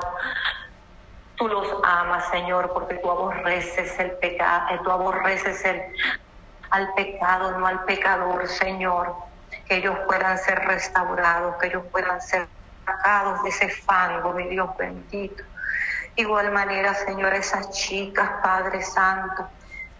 tú 1.37 1.49
los 1.49 1.67
amas, 1.83 2.29
Señor, 2.31 2.73
porque 2.73 2.95
tú 2.97 3.11
aborreces 3.11 3.99
el 3.99 4.13
pecado, 4.13 4.67
eh, 4.71 4.81
tú 4.85 4.91
aborreces 4.91 5.65
el, 5.65 5.83
al 6.71 6.95
pecado, 6.95 7.59
no 7.59 7.67
al 7.67 7.85
pecador, 7.85 8.47
Señor, 8.47 9.15
que 9.67 9.77
ellos 9.77 9.97
puedan 10.07 10.39
ser 10.39 10.59
restaurados, 10.61 11.57
que 11.57 11.67
ellos 11.67 11.85
puedan 11.91 12.21
ser 12.21 12.49
sacados 12.87 13.43
de 13.43 13.49
ese 13.49 13.69
fango, 13.69 14.33
mi 14.33 14.45
Dios 14.45 14.71
bendito. 14.77 15.43
Igual 16.15 16.53
manera, 16.53 16.95
Señor, 16.95 17.35
esas 17.35 17.71
chicas, 17.71 18.31
Padre 18.43 18.83
Santo, 18.83 19.49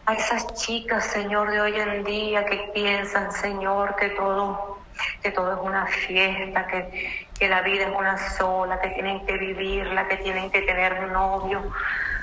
a 0.09 0.15
esas 0.15 0.55
chicas, 0.55 1.05
Señor, 1.05 1.51
de 1.51 1.61
hoy 1.61 1.75
en 1.79 2.03
día 2.03 2.47
que 2.47 2.71
piensan, 2.73 3.31
Señor, 3.31 3.95
que 3.97 4.09
todo 4.11 4.79
que 5.23 5.31
todo 5.31 5.53
es 5.53 5.59
una 5.63 5.87
fiesta, 5.87 6.67
que, 6.67 7.29
que 7.39 7.49
la 7.49 7.61
vida 7.61 7.85
es 7.85 7.95
una 7.95 8.17
sola, 8.31 8.81
que 8.81 8.89
tienen 8.89 9.25
que 9.27 9.37
vivirla, 9.37 10.09
que 10.09 10.17
tienen 10.17 10.51
que 10.51 10.63
tener 10.63 11.09
novios 11.09 11.63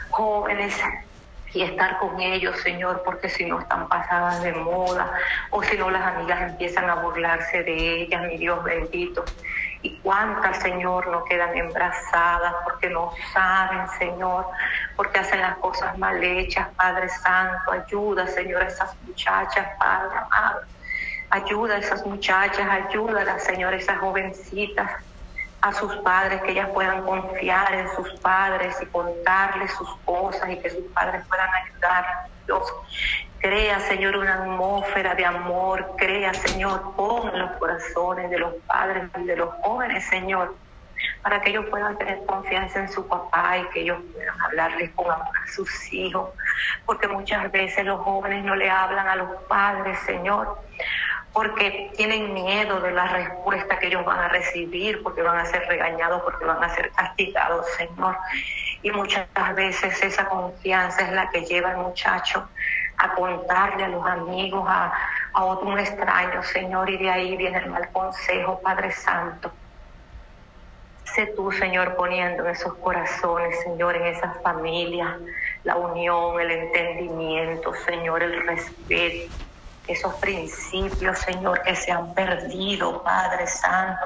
jóvenes 0.10 0.76
y 1.54 1.62
estar 1.62 2.00
con 2.00 2.20
ellos, 2.20 2.60
Señor, 2.62 3.04
porque 3.06 3.30
si 3.30 3.46
no 3.46 3.60
están 3.60 3.88
pasadas 3.88 4.42
de 4.42 4.52
moda 4.52 5.14
o 5.52 5.62
si 5.62 5.78
no 5.78 5.92
las 5.92 6.02
amigas 6.02 6.42
empiezan 6.42 6.90
a 6.90 6.96
burlarse 6.96 7.64
de 7.64 8.02
ellas, 8.02 8.24
mi 8.24 8.38
Dios 8.38 8.62
bendito. 8.64 9.24
Y 9.86 9.92
cuántas, 10.02 10.58
Señor, 10.64 11.06
no 11.10 11.24
quedan 11.26 11.56
embarazadas 11.56 12.56
porque 12.64 12.90
no 12.90 13.12
saben, 13.32 13.88
Señor, 14.00 14.48
porque 14.96 15.20
hacen 15.20 15.40
las 15.40 15.58
cosas 15.58 15.96
mal 16.00 16.24
hechas, 16.24 16.70
Padre 16.76 17.08
Santo. 17.08 17.72
Ayuda, 17.72 18.26
Señor, 18.26 18.64
a 18.64 18.66
esas 18.66 18.96
muchachas, 19.04 19.68
Padre 19.78 20.18
amado. 20.18 20.62
Ayuda 21.30 21.76
a 21.76 21.78
esas 21.78 22.04
muchachas, 22.04 22.68
ayuda 22.68 23.22
a 23.22 23.26
las 23.26 23.44
señoras, 23.44 23.84
esas 23.84 24.00
jovencitas, 24.00 24.90
a 25.62 25.72
sus 25.72 25.96
padres, 25.98 26.42
que 26.42 26.54
ellas 26.54 26.70
puedan 26.74 27.04
confiar 27.04 27.72
en 27.76 27.88
sus 27.96 28.12
padres 28.22 28.76
y 28.82 28.88
contarles 28.88 29.72
sus 29.74 29.96
cosas 29.98 30.50
y 30.50 30.58
que 30.62 30.72
sus 30.72 30.86
padres 30.96 31.24
puedan 31.28 31.50
ayudar. 31.54 32.06
Dios, 32.46 32.64
crea, 33.40 33.80
Señor, 33.80 34.18
una 34.18 34.44
atmósfera 34.44 35.16
de 35.16 35.26
amor, 35.26 35.96
crea, 35.98 36.34
Señor, 36.34 36.96
pon 36.96 37.38
los 37.38 37.52
corazones 37.58 38.30
de 38.30 38.40
los 38.40 38.54
padres 38.68 39.04
y 39.18 39.24
de 39.24 39.36
los 39.36 39.50
jóvenes, 39.62 40.06
Señor, 40.06 40.56
para 41.22 41.42
que 41.42 41.50
ellos 41.50 41.66
puedan 41.70 41.98
tener 41.98 42.26
confianza 42.26 42.80
en 42.80 42.92
su 42.92 43.08
papá 43.08 43.58
y 43.58 43.66
que 43.70 43.82
ellos 43.82 44.00
puedan 44.14 44.42
hablarles 44.42 44.92
con 44.92 45.12
amor 45.12 45.36
a 45.44 45.52
sus 45.52 45.94
hijos, 45.94 46.30
porque 46.86 47.08
muchas 47.08 47.52
veces 47.52 47.86
los 47.86 48.00
jóvenes 48.02 48.44
no 48.44 48.56
le 48.56 48.70
hablan 48.70 49.08
a 49.08 49.16
los 49.16 49.30
padres, 49.44 49.98
Señor, 50.06 50.60
porque 51.36 51.92
tienen 51.98 52.34
miedo 52.34 52.80
de 52.80 52.94
la 52.94 53.08
respuesta 53.08 53.78
que 53.78 53.88
ellos 53.88 54.06
van 54.06 54.20
a 54.20 54.30
recibir, 54.30 55.04
porque 55.04 55.22
van 55.22 55.38
a 55.38 55.46
ser 55.46 55.68
regañados, 55.68 56.22
porque 56.22 56.46
van 56.46 56.64
a 56.64 56.74
ser 56.74 56.90
castigados, 56.92 57.66
Señor. 57.72 58.16
Y 58.82 58.90
muchas 58.92 59.28
veces 59.54 60.02
esa 60.02 60.30
confianza 60.30 61.02
es 61.02 61.12
la 61.12 61.30
que 61.32 61.42
lleva 61.42 61.72
al 61.72 61.78
muchacho 61.80 62.48
a 62.96 63.14
contarle 63.16 63.84
a 63.84 63.90
los 63.90 64.06
amigos, 64.06 64.64
a, 64.66 64.94
a 65.34 65.44
otro 65.44 65.78
extraño, 65.78 66.42
Señor, 66.42 66.90
y 66.90 67.00
de 67.00 67.10
ahí 67.10 67.36
viene 67.36 67.58
el 67.58 67.70
mal 67.70 67.90
consejo, 67.92 68.62
Padre 68.62 68.94
Santo. 68.94 69.52
Sé 71.04 71.34
tú, 71.36 71.52
Señor, 71.52 71.98
poniendo 71.98 72.46
en 72.46 72.52
esos 72.52 72.76
corazones, 72.76 73.60
Señor, 73.60 73.98
en 73.98 74.06
esas 74.06 74.42
familias, 74.42 75.18
la 75.66 75.76
unión, 75.76 76.40
el 76.40 76.52
entendimiento, 76.52 77.74
Señor, 77.86 78.24
el 78.24 78.48
respeto 78.48 79.34
esos 79.88 80.14
principios, 80.16 81.20
Señor, 81.20 81.62
que 81.64 81.76
se 81.76 81.92
han 81.92 82.14
perdido, 82.14 83.04
Padre 83.04 83.48
Santo, 83.48 84.06